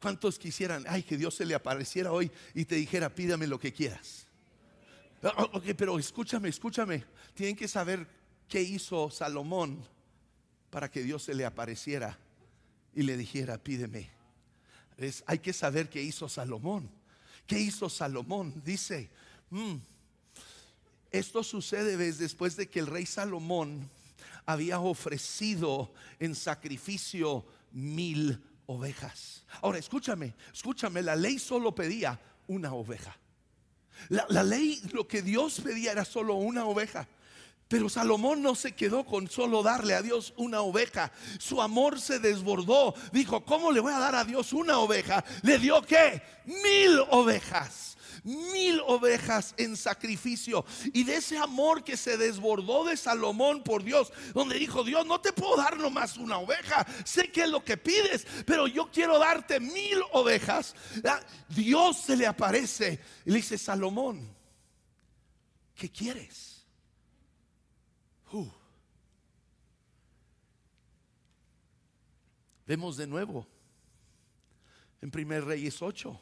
¿Cuántos 0.00 0.38
quisieran, 0.38 0.84
ay, 0.88 1.02
que 1.02 1.16
Dios 1.16 1.34
se 1.34 1.44
le 1.44 1.54
apareciera 1.54 2.12
hoy 2.12 2.30
y 2.54 2.64
te 2.64 2.76
dijera, 2.76 3.12
pídame 3.12 3.46
lo 3.46 3.58
que 3.58 3.72
quieras? 3.72 4.26
Ah, 5.22 5.48
ok, 5.52 5.64
pero 5.76 5.98
escúchame, 5.98 6.48
escúchame. 6.48 7.04
Tienen 7.34 7.56
que 7.56 7.66
saber 7.66 8.06
qué 8.48 8.62
hizo 8.62 9.10
Salomón 9.10 9.84
para 10.70 10.88
que 10.90 11.02
Dios 11.02 11.24
se 11.24 11.34
le 11.34 11.44
apareciera 11.44 12.16
y 12.94 13.02
le 13.02 13.16
dijera, 13.16 13.58
pídeme 13.58 14.18
hay 15.26 15.38
que 15.38 15.52
saber 15.52 15.88
qué 15.88 16.02
hizo 16.02 16.28
Salomón. 16.28 16.90
¿Qué 17.46 17.58
hizo 17.58 17.88
Salomón? 17.88 18.60
Dice, 18.64 19.08
mm, 19.50 19.76
esto 21.10 21.42
sucede 21.42 21.96
después 21.96 22.56
de 22.56 22.68
que 22.68 22.80
el 22.80 22.86
rey 22.86 23.06
Salomón 23.06 23.90
había 24.46 24.80
ofrecido 24.80 25.92
en 26.18 26.34
sacrificio 26.34 27.44
mil 27.72 28.42
ovejas. 28.66 29.44
Ahora, 29.62 29.78
escúchame, 29.78 30.34
escúchame, 30.52 31.02
la 31.02 31.16
ley 31.16 31.38
solo 31.38 31.74
pedía 31.74 32.20
una 32.46 32.72
oveja. 32.72 33.16
La, 34.08 34.26
la, 34.28 34.42
ley, 34.42 34.80
lo 34.92 35.08
que 35.08 35.22
Dios 35.22 35.60
pedía 35.60 35.92
era 35.92 36.04
solo 36.04 36.34
una 36.34 36.64
oveja. 36.64 37.08
Pero 37.68 37.88
Salomón 37.90 38.42
no 38.42 38.54
se 38.54 38.72
quedó 38.72 39.04
con 39.04 39.28
solo 39.28 39.62
darle 39.62 39.94
a 39.94 40.02
Dios 40.02 40.32
una 40.36 40.62
oveja. 40.62 41.12
Su 41.38 41.60
amor 41.60 42.00
se 42.00 42.18
desbordó. 42.18 42.94
Dijo, 43.12 43.44
¿cómo 43.44 43.70
le 43.70 43.80
voy 43.80 43.92
a 43.92 43.98
dar 43.98 44.14
a 44.14 44.24
Dios 44.24 44.54
una 44.54 44.78
oveja? 44.78 45.22
Le 45.42 45.58
dio 45.58 45.82
qué? 45.82 46.22
Mil 46.46 46.98
ovejas 47.10 47.88
mil 48.24 48.80
ovejas 48.86 49.54
en 49.56 49.76
sacrificio. 49.76 50.64
Y 50.92 51.04
de 51.04 51.16
ese 51.16 51.38
amor 51.38 51.84
que 51.84 51.96
se 51.96 52.16
desbordó 52.16 52.84
de 52.84 52.96
Salomón 52.96 53.62
por 53.62 53.82
Dios, 53.82 54.12
donde 54.34 54.58
dijo, 54.58 54.84
Dios, 54.84 55.06
no 55.06 55.20
te 55.20 55.32
puedo 55.32 55.56
dar 55.56 55.78
nomás 55.78 56.16
una 56.16 56.38
oveja, 56.38 56.86
sé 57.04 57.30
que 57.30 57.42
es 57.42 57.48
lo 57.48 57.64
que 57.64 57.76
pides, 57.76 58.26
pero 58.44 58.66
yo 58.66 58.90
quiero 58.90 59.18
darte 59.18 59.60
mil 59.60 60.00
ovejas. 60.12 60.74
Ah, 61.04 61.20
Dios 61.48 61.98
se 61.98 62.16
le 62.16 62.26
aparece 62.26 63.00
y 63.24 63.30
le 63.30 63.36
dice, 63.36 63.58
Salomón, 63.58 64.28
¿qué 65.74 65.90
quieres? 65.90 66.57
Vemos 72.66 72.96
de 72.96 73.06
nuevo 73.06 73.46
en 75.00 75.10
Primer 75.10 75.44
Reyes 75.44 75.80
8 75.80 76.20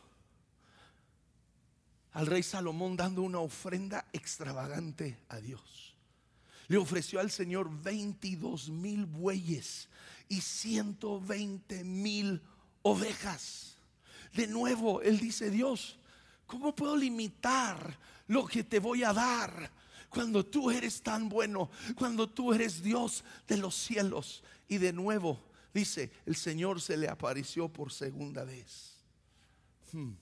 al 2.13 2.27
rey 2.27 2.43
Salomón 2.43 2.97
dando 2.97 3.23
una 3.23 3.41
ofrenda 3.41 4.07
extravagante 4.13 5.19
a 5.29 5.39
Dios. 5.39 5.95
Le 6.69 6.79
ofreció 6.79 7.21
al 7.21 7.31
Señor 7.31 7.71
22 7.83 8.71
mil 8.71 9.05
bueyes 9.05 9.89
y 10.29 10.41
120 10.41 11.85
mil 11.85 12.41
ovejas. 12.83 13.77
De 14.33 14.47
nuevo, 14.47 15.03
él 15.03 15.19
dice, 15.19 15.51
Dios, 15.51 15.99
¿cómo 16.47 16.75
puedo 16.75 16.97
limitar 16.97 17.99
lo 18.29 18.47
que 18.47 18.65
te 18.65 18.79
voy 18.79 19.05
a 19.05 19.13
dar? 19.13 19.71
Cuando 20.17 20.47
tú 20.47 20.71
eres 20.71 21.03
tan 21.03 21.29
bueno, 21.29 21.69
cuando 21.95 22.27
tú 22.27 22.55
eres 22.55 22.83
Dios 22.83 23.23
de 23.47 23.59
los 23.59 23.75
cielos. 23.75 24.43
Y 24.67 24.79
de 24.79 24.91
nuevo, 24.91 25.39
dice, 25.75 26.11
el 26.25 26.37
Señor 26.37 26.81
se 26.81 26.97
le 26.97 27.07
apareció 27.07 27.69
por 27.71 27.93
segunda 27.93 28.43
vez. 28.43 28.95
Hmm. 29.93 30.15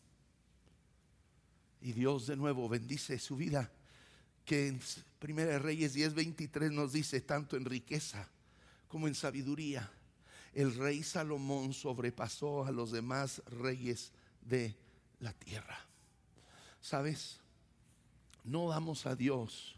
Y 1.80 1.92
Dios 1.92 2.26
de 2.26 2.34
nuevo 2.34 2.68
bendice 2.68 3.20
su 3.20 3.36
vida, 3.36 3.70
que 4.44 4.66
en 4.66 4.80
Primera 5.20 5.60
Reyes 5.60 5.94
10:23 5.94 6.72
nos 6.72 6.92
dice, 6.92 7.20
tanto 7.20 7.56
en 7.56 7.64
riqueza 7.64 8.28
como 8.88 9.06
en 9.06 9.14
sabiduría, 9.14 9.88
el 10.54 10.74
rey 10.74 11.04
Salomón 11.04 11.72
sobrepasó 11.72 12.64
a 12.64 12.72
los 12.72 12.90
demás 12.90 13.42
reyes 13.46 14.10
de 14.40 14.74
la 15.20 15.32
tierra. 15.34 15.78
¿Sabes? 16.80 17.38
No 18.42 18.70
damos 18.70 19.06
a 19.06 19.14
Dios 19.14 19.76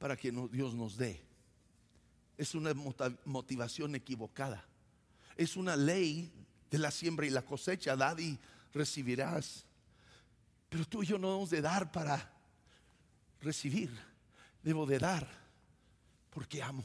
para 0.00 0.16
que 0.16 0.32
Dios 0.50 0.74
nos 0.74 0.96
dé. 0.96 1.20
Es 2.38 2.54
una 2.54 2.72
motivación 3.26 3.94
equivocada. 3.94 4.64
Es 5.36 5.56
una 5.56 5.76
ley 5.76 6.32
de 6.70 6.78
la 6.78 6.90
siembra 6.90 7.26
y 7.26 7.30
la 7.30 7.42
cosecha. 7.42 7.94
Dad 7.94 8.18
y 8.18 8.38
recibirás. 8.72 9.66
Pero 10.70 10.86
tú 10.86 11.02
y 11.02 11.06
yo 11.06 11.18
no 11.18 11.28
debemos 11.28 11.50
de 11.50 11.60
dar 11.60 11.92
para 11.92 12.32
recibir. 13.42 13.90
Debo 14.62 14.86
de 14.86 14.98
dar 14.98 15.28
porque 16.30 16.62
amo. 16.62 16.84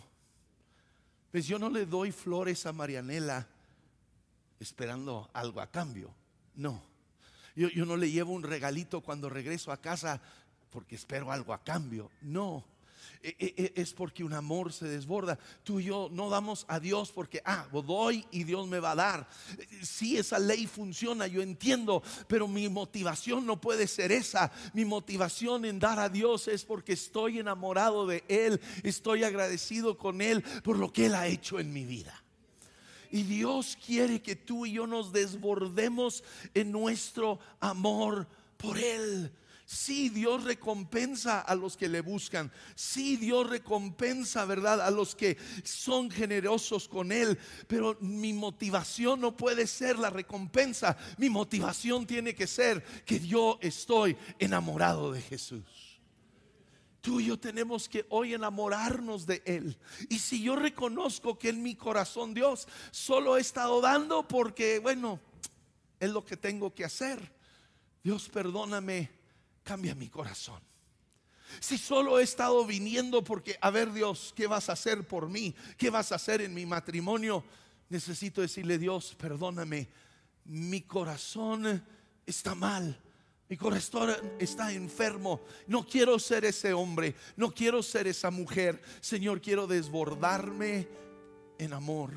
Pues 1.31 1.47
yo 1.47 1.57
no 1.57 1.69
le 1.69 1.85
doy 1.85 2.11
flores 2.11 2.65
a 2.65 2.73
Marianela 2.73 3.47
esperando 4.59 5.29
algo 5.31 5.61
a 5.61 5.71
cambio. 5.71 6.13
No. 6.55 6.83
Yo, 7.55 7.69
yo 7.69 7.85
no 7.85 7.95
le 7.95 8.11
llevo 8.11 8.33
un 8.33 8.43
regalito 8.43 8.99
cuando 8.99 9.29
regreso 9.29 9.71
a 9.71 9.79
casa 9.79 10.21
porque 10.69 10.95
espero 10.95 11.31
algo 11.31 11.53
a 11.53 11.63
cambio. 11.63 12.11
No. 12.21 12.74
E, 13.21 13.35
e, 13.39 13.73
e, 13.75 13.81
es 13.81 13.93
porque 13.93 14.23
un 14.23 14.33
amor 14.33 14.73
se 14.73 14.87
desborda. 14.87 15.37
Tú 15.63 15.79
y 15.79 15.85
yo 15.85 16.09
no 16.11 16.29
damos 16.29 16.65
a 16.67 16.79
Dios 16.79 17.11
porque, 17.11 17.41
ah, 17.45 17.67
doy 17.71 18.25
y 18.31 18.43
Dios 18.43 18.67
me 18.67 18.79
va 18.79 18.91
a 18.91 18.95
dar. 18.95 19.29
Si 19.81 20.17
esa 20.17 20.39
ley 20.39 20.67
funciona, 20.67 21.27
yo 21.27 21.41
entiendo, 21.41 22.03
pero 22.27 22.47
mi 22.47 22.69
motivación 22.69 23.45
no 23.45 23.59
puede 23.59 23.87
ser 23.87 24.11
esa. 24.11 24.51
Mi 24.73 24.85
motivación 24.85 25.65
en 25.65 25.79
dar 25.79 25.99
a 25.99 26.09
Dios 26.09 26.47
es 26.47 26.65
porque 26.65 26.93
estoy 26.93 27.39
enamorado 27.39 28.05
de 28.05 28.23
Él, 28.27 28.59
estoy 28.83 29.23
agradecido 29.23 29.97
con 29.97 30.21
Él 30.21 30.43
por 30.63 30.77
lo 30.77 30.91
que 30.91 31.07
Él 31.07 31.15
ha 31.15 31.27
hecho 31.27 31.59
en 31.59 31.73
mi 31.73 31.85
vida. 31.85 32.23
Y 33.11 33.23
Dios 33.23 33.77
quiere 33.85 34.21
que 34.21 34.35
tú 34.35 34.65
y 34.65 34.73
yo 34.73 34.87
nos 34.87 35.13
desbordemos 35.13 36.23
en 36.53 36.71
nuestro 36.71 37.39
amor 37.59 38.27
por 38.57 38.77
Él. 38.77 39.31
Sí, 39.65 40.09
Dios 40.09 40.43
recompensa 40.43 41.41
a 41.41 41.55
los 41.55 41.75
que 41.75 41.89
le 41.89 42.01
buscan. 42.01 42.51
Sí, 42.75 43.17
Dios 43.17 43.49
recompensa, 43.49 44.45
¿verdad? 44.45 44.79
A 44.79 44.91
los 44.91 45.15
que 45.15 45.37
son 45.63 46.11
generosos 46.11 46.87
con 46.87 47.11
Él. 47.11 47.37
Pero 47.67 47.97
mi 47.99 48.31
motivación 48.31 49.21
no 49.21 49.35
puede 49.35 49.65
ser 49.65 49.97
la 49.97 50.11
recompensa. 50.11 50.95
Mi 51.17 51.31
motivación 51.31 52.05
tiene 52.05 52.35
que 52.35 52.45
ser 52.45 52.83
que 53.05 53.19
yo 53.19 53.57
estoy 53.59 54.15
enamorado 54.37 55.11
de 55.11 55.21
Jesús. 55.21 55.99
Tú 57.01 57.19
y 57.19 57.25
yo 57.25 57.39
tenemos 57.39 57.89
que 57.89 58.05
hoy 58.09 58.35
enamorarnos 58.35 59.25
de 59.25 59.41
Él. 59.45 59.77
Y 60.09 60.19
si 60.19 60.43
yo 60.43 60.55
reconozco 60.55 61.39
que 61.39 61.49
en 61.49 61.63
mi 61.63 61.73
corazón 61.73 62.35
Dios 62.35 62.67
solo 62.91 63.37
he 63.37 63.41
estado 63.41 63.81
dando 63.81 64.27
porque, 64.27 64.77
bueno, 64.77 65.19
es 65.99 66.11
lo 66.11 66.23
que 66.23 66.37
tengo 66.37 66.73
que 66.73 66.85
hacer. 66.85 67.33
Dios 68.03 68.29
perdóname 68.29 69.24
cambia 69.65 69.95
mi 69.95 70.07
corazón. 70.07 70.61
Si 71.59 71.77
solo 71.77 72.19
he 72.19 72.23
estado 72.23 72.65
viniendo 72.65 73.23
porque, 73.23 73.57
a 73.59 73.69
ver 73.71 73.91
Dios, 73.91 74.33
¿qué 74.35 74.47
vas 74.47 74.69
a 74.69 74.73
hacer 74.73 75.07
por 75.07 75.27
mí? 75.27 75.53
¿Qué 75.77 75.89
vas 75.89 76.11
a 76.11 76.15
hacer 76.15 76.41
en 76.41 76.53
mi 76.53 76.65
matrimonio? 76.65 77.43
Necesito 77.89 78.41
decirle, 78.41 78.77
Dios, 78.77 79.15
perdóname, 79.15 79.89
mi 80.45 80.81
corazón 80.81 81.83
está 82.25 82.55
mal. 82.55 83.01
Mi 83.47 83.57
corazón 83.57 84.15
está 84.39 84.71
enfermo. 84.71 85.41
No 85.67 85.85
quiero 85.85 86.17
ser 86.17 86.45
ese 86.45 86.73
hombre. 86.73 87.15
No 87.35 87.53
quiero 87.53 87.83
ser 87.83 88.07
esa 88.07 88.31
mujer. 88.31 88.81
Señor, 89.01 89.39
quiero 89.41 89.67
desbordarme 89.67 90.87
en 91.59 91.73
amor 91.73 92.11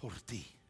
por 0.00 0.20
ti 0.22 0.61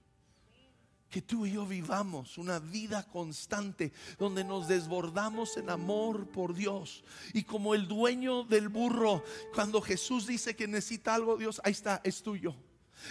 que 1.13 1.21
tú 1.21 1.45
y 1.45 1.53
yo 1.53 1.67
vivamos 1.67 2.39
una 2.39 2.59
vida 2.59 3.07
constante 3.07 3.93
donde 4.19 4.45
nos 4.45 4.67
desbordamos 4.67 5.59
en 5.59 5.69
amor 5.69 6.27
por 6.29 6.55
Dios. 6.55 7.05
Y 7.35 7.43
como 7.43 7.75
el 7.75 7.87
dueño 7.87 8.45
del 8.45 8.71
burro, 8.71 9.23
cuando 9.55 9.83
Jesús 9.83 10.27
dice 10.27 10.57
que 10.57 10.67
necesita 10.67 11.15
algo, 11.15 11.37
Dios, 11.37 11.61
ahí 11.65 11.73
está, 11.73 12.01
es 12.03 12.23
tuyo. 12.23 12.57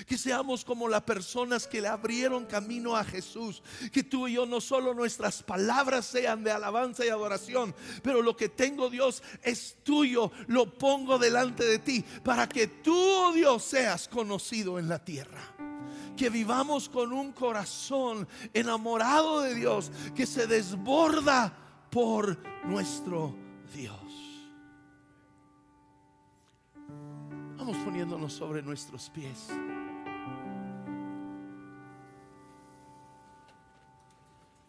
Que 0.07 0.17
seamos 0.17 0.65
como 0.65 0.87
las 0.87 1.03
personas 1.03 1.67
que 1.67 1.79
le 1.79 1.89
abrieron 1.89 2.47
camino 2.47 2.95
a 2.95 3.03
Jesús. 3.03 3.61
Que 3.91 4.03
tú 4.03 4.27
y 4.27 4.33
yo 4.33 4.47
no 4.47 4.61
solo 4.61 4.95
nuestras 4.95 5.43
palabras 5.43 6.07
sean 6.07 6.43
de 6.43 6.49
alabanza 6.49 7.05
y 7.05 7.09
adoración, 7.09 7.75
pero 8.01 8.23
lo 8.23 8.35
que 8.35 8.49
tengo 8.49 8.89
Dios 8.89 9.21
es 9.43 9.77
tuyo. 9.83 10.31
Lo 10.47 10.73
pongo 10.75 11.19
delante 11.19 11.65
de 11.65 11.77
ti 11.77 12.03
para 12.23 12.49
que 12.49 12.65
tú, 12.65 12.97
oh 12.97 13.31
Dios, 13.31 13.63
seas 13.63 14.07
conocido 14.07 14.79
en 14.79 14.89
la 14.89 15.05
tierra 15.05 15.70
que 16.15 16.29
vivamos 16.29 16.89
con 16.89 17.13
un 17.13 17.31
corazón 17.31 18.27
enamorado 18.53 19.41
de 19.41 19.55
Dios, 19.55 19.91
que 20.15 20.25
se 20.25 20.47
desborda 20.47 21.53
por 21.89 22.37
nuestro 22.65 23.35
Dios. 23.73 23.97
Vamos 27.57 27.77
poniéndonos 27.77 28.33
sobre 28.33 28.61
nuestros 28.61 29.09
pies. 29.09 29.49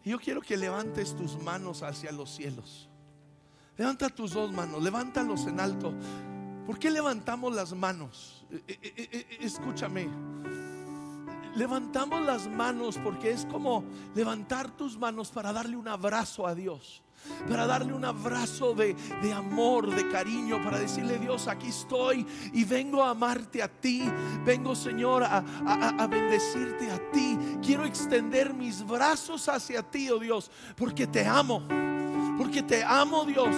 yo 0.05 0.19
quiero 0.19 0.41
que 0.41 0.57
levantes 0.57 1.15
tus 1.15 1.41
manos 1.41 1.81
hacia 1.81 2.11
los 2.11 2.29
cielos. 2.29 2.89
Levanta 3.77 4.09
tus 4.09 4.33
dos 4.33 4.51
manos, 4.51 4.83
levántalos 4.83 5.47
en 5.47 5.59
alto. 5.59 5.93
¿Por 6.65 6.77
qué 6.77 6.91
levantamos 6.91 7.53
las 7.55 7.73
manos? 7.73 8.45
Eh, 8.51 8.63
eh, 8.67 9.09
eh, 9.11 9.37
escúchame 9.39 10.07
levantamos 11.55 12.21
las 12.21 12.47
manos 12.47 12.99
porque 13.03 13.31
es 13.31 13.45
como 13.45 13.83
levantar 14.15 14.71
tus 14.71 14.97
manos 14.97 15.29
para 15.31 15.53
darle 15.53 15.77
un 15.77 15.87
abrazo 15.87 16.47
a 16.47 16.55
Dios. 16.55 17.01
Para 17.47 17.65
darle 17.65 17.93
un 17.93 18.03
abrazo 18.03 18.73
de, 18.73 18.95
amor, 19.33 19.89
de 19.89 20.09
cariño, 20.09 20.61
para 20.61 20.77
decirle 20.77 21.17
Dios, 21.19 21.47
aquí 21.47 21.69
estoy 21.69 22.25
y 22.51 22.65
vengo 22.65 23.01
a 23.01 23.11
amarte 23.11 23.63
a 23.63 23.69
ti. 23.69 24.03
Vengo 24.45 24.75
Señor 24.75 25.23
a, 25.23 25.37
a 25.37 26.07
bendecirte 26.07 26.91
a 26.91 27.11
ti. 27.11 27.37
Quiero 27.63 27.85
extender 27.85 28.53
mis 28.53 28.85
brazos 28.85 29.47
hacia 29.47 29.81
ti, 29.83 30.09
oh 30.09 30.19
Dios, 30.19 30.51
porque 30.75 31.07
te 31.07 31.25
amo. 31.25 31.63
Porque 32.37 32.61
te 32.61 32.83
amo 32.83 33.23
Dios. 33.23 33.55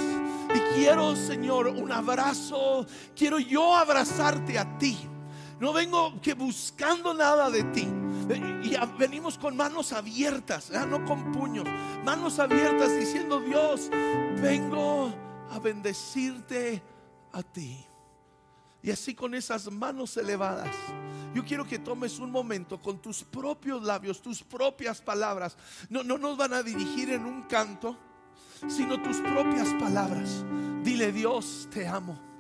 Y 0.54 0.60
quiero 0.76 1.16
Señor 1.16 1.68
un 1.68 1.92
abrazo. 1.92 2.86
Quiero 3.16 3.40
yo 3.40 3.76
abrazarte 3.76 4.60
a 4.60 4.78
ti. 4.78 5.10
No 5.60 5.72
vengo 5.72 6.20
que 6.22 6.34
buscando 6.34 7.13
nada 7.13 7.50
de 7.50 7.63
ti. 7.65 7.88
Y 8.63 8.76
venimos 8.98 9.38
con 9.38 9.56
manos 9.56 9.94
abiertas, 9.94 10.72
no 10.88 11.06
con 11.06 11.32
puños, 11.32 11.65
manos 12.04 12.39
abiertas 12.39 12.98
diciendo, 12.98 13.39
Dios, 13.39 13.89
vengo 14.41 15.13
a 15.52 15.60
bendecirte 15.60 16.82
a 17.32 17.44
ti. 17.44 17.86
Y 18.82 18.91
así 18.91 19.13
con 19.15 19.34
esas 19.34 19.72
manos 19.72 20.18
elevadas, 20.18 20.76
yo 21.34 21.44
quiero 21.44 21.65
que 21.65 21.80
tomes 21.80 22.20
un 22.20 22.32
momento 22.32 22.80
con 22.80 23.00
tus 23.00 23.24
propios 23.24 23.84
labios, 23.84 24.22
tus 24.22 24.44
propias 24.44 25.02
palabras. 25.02 25.58
No, 25.89 26.04
no 26.04 26.18
nos 26.18 26.38
van 26.38 26.54
a 26.54 26.63
dirigir 26.63 27.10
en 27.12 27.26
un 27.26 27.44
canto, 27.44 27.98
sino 28.68 29.02
tus 29.02 29.18
propias 29.18 29.70
palabras. 29.80 30.44
Dile 30.84 31.12
Dios, 31.12 31.68
te 31.72 31.88
amo. 31.88 32.35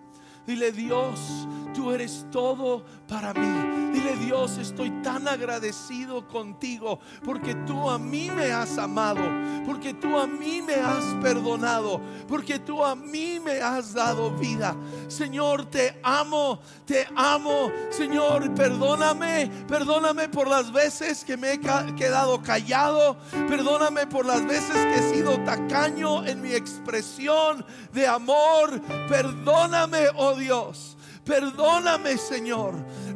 Dile 0.45 0.71
Dios, 0.71 1.47
tú 1.73 1.91
eres 1.91 2.27
todo 2.31 2.85
para 3.07 3.33
mí. 3.33 3.84
Dile 3.95 4.17
Dios, 4.17 4.57
estoy 4.57 4.91
tan 5.01 5.25
agradecido 5.25 6.27
contigo 6.27 6.99
porque 7.23 7.55
tú 7.65 7.89
a 7.89 7.97
mí 7.97 8.29
me 8.29 8.51
has 8.51 8.77
amado, 8.77 9.21
porque 9.65 9.93
tú 9.93 10.19
a 10.19 10.27
mí 10.27 10.61
me 10.61 10.73
has 10.73 11.05
perdonado, 11.21 12.01
porque 12.27 12.59
tú 12.59 12.83
a 12.83 12.93
mí 12.93 13.39
me 13.39 13.61
has 13.61 13.93
dado 13.93 14.31
vida. 14.31 14.75
Señor, 15.07 15.67
te 15.67 15.97
amo, 16.03 16.59
te 16.85 17.07
amo. 17.15 17.71
Señor, 17.89 18.53
perdóname, 18.53 19.49
perdóname 19.65 20.27
por 20.27 20.49
las 20.49 20.73
veces 20.73 21.23
que 21.23 21.37
me 21.37 21.53
he 21.53 21.59
quedado 21.61 22.43
callado, 22.43 23.15
perdóname 23.47 24.07
por 24.07 24.25
las 24.25 24.45
veces 24.45 24.75
que 24.75 24.95
he 24.95 25.15
sido 25.15 25.39
tacaño 25.45 26.25
en 26.25 26.41
mi 26.41 26.51
expresión 26.51 27.65
de 27.93 28.07
amor. 28.07 28.81
Perdóname, 29.07 30.07
oh 30.17 30.35
Dios. 30.35 30.95
Perdóname, 31.25 32.17
Señor, 32.19 32.75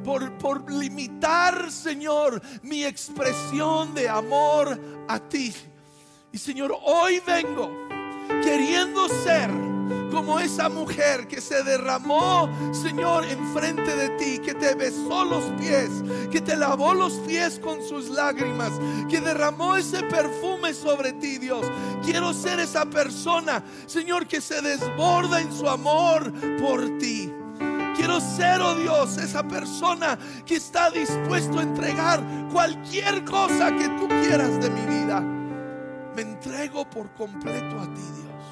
por, 0.09 0.31
por 0.39 0.71
limitar, 0.71 1.71
Señor, 1.71 2.41
mi 2.63 2.83
expresión 2.83 3.93
de 3.93 4.09
amor 4.09 5.05
a 5.07 5.19
ti. 5.19 5.53
Y 6.31 6.37
Señor, 6.39 6.75
hoy 6.83 7.21
vengo 7.27 7.69
queriendo 8.41 9.07
ser 9.07 9.51
como 10.11 10.39
esa 10.39 10.67
mujer 10.67 11.27
que 11.27 11.39
se 11.39 11.61
derramó, 11.61 12.49
Señor, 12.71 13.23
enfrente 13.25 13.95
de 13.95 14.09
ti, 14.17 14.39
que 14.39 14.55
te 14.55 14.73
besó 14.73 15.25
los 15.25 15.43
pies, 15.59 15.91
que 16.31 16.41
te 16.41 16.55
lavó 16.55 16.95
los 16.95 17.13
pies 17.27 17.59
con 17.59 17.87
sus 17.87 18.09
lágrimas, 18.09 18.71
que 19.11 19.21
derramó 19.21 19.75
ese 19.75 20.01
perfume 20.01 20.73
sobre 20.73 21.13
ti, 21.13 21.37
Dios. 21.37 21.67
Quiero 22.03 22.33
ser 22.33 22.59
esa 22.59 22.87
persona, 22.87 23.63
Señor, 23.85 24.25
que 24.25 24.41
se 24.41 24.59
desborda 24.59 25.39
en 25.39 25.53
su 25.55 25.69
amor 25.69 26.33
por 26.59 26.97
ti. 26.97 27.31
Quiero 27.99 28.21
ser, 28.21 28.61
oh 28.61 28.75
Dios, 28.75 29.17
esa 29.17 29.45
persona 29.45 30.17
que 30.45 30.55
está 30.55 30.89
dispuesto 30.89 31.59
a 31.59 31.63
entregar 31.63 32.23
cualquier 32.49 33.25
cosa 33.25 33.75
que 33.75 33.89
tú 33.89 34.07
quieras 34.07 34.57
de 34.61 34.69
mi 34.69 34.85
vida. 34.85 35.19
Me 36.15 36.21
entrego 36.21 36.89
por 36.89 37.13
completo 37.15 37.77
a 37.77 37.93
ti, 37.93 38.01
Dios. 38.01 38.45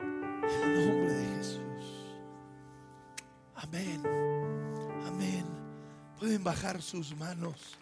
En 0.00 0.62
el 0.64 0.86
nombre 0.86 1.12
de 1.12 1.36
Jesús. 1.36 2.18
Amén. 3.54 4.02
Amén. 5.06 5.46
Pueden 6.18 6.42
bajar 6.42 6.82
sus 6.82 7.16
manos. 7.16 7.78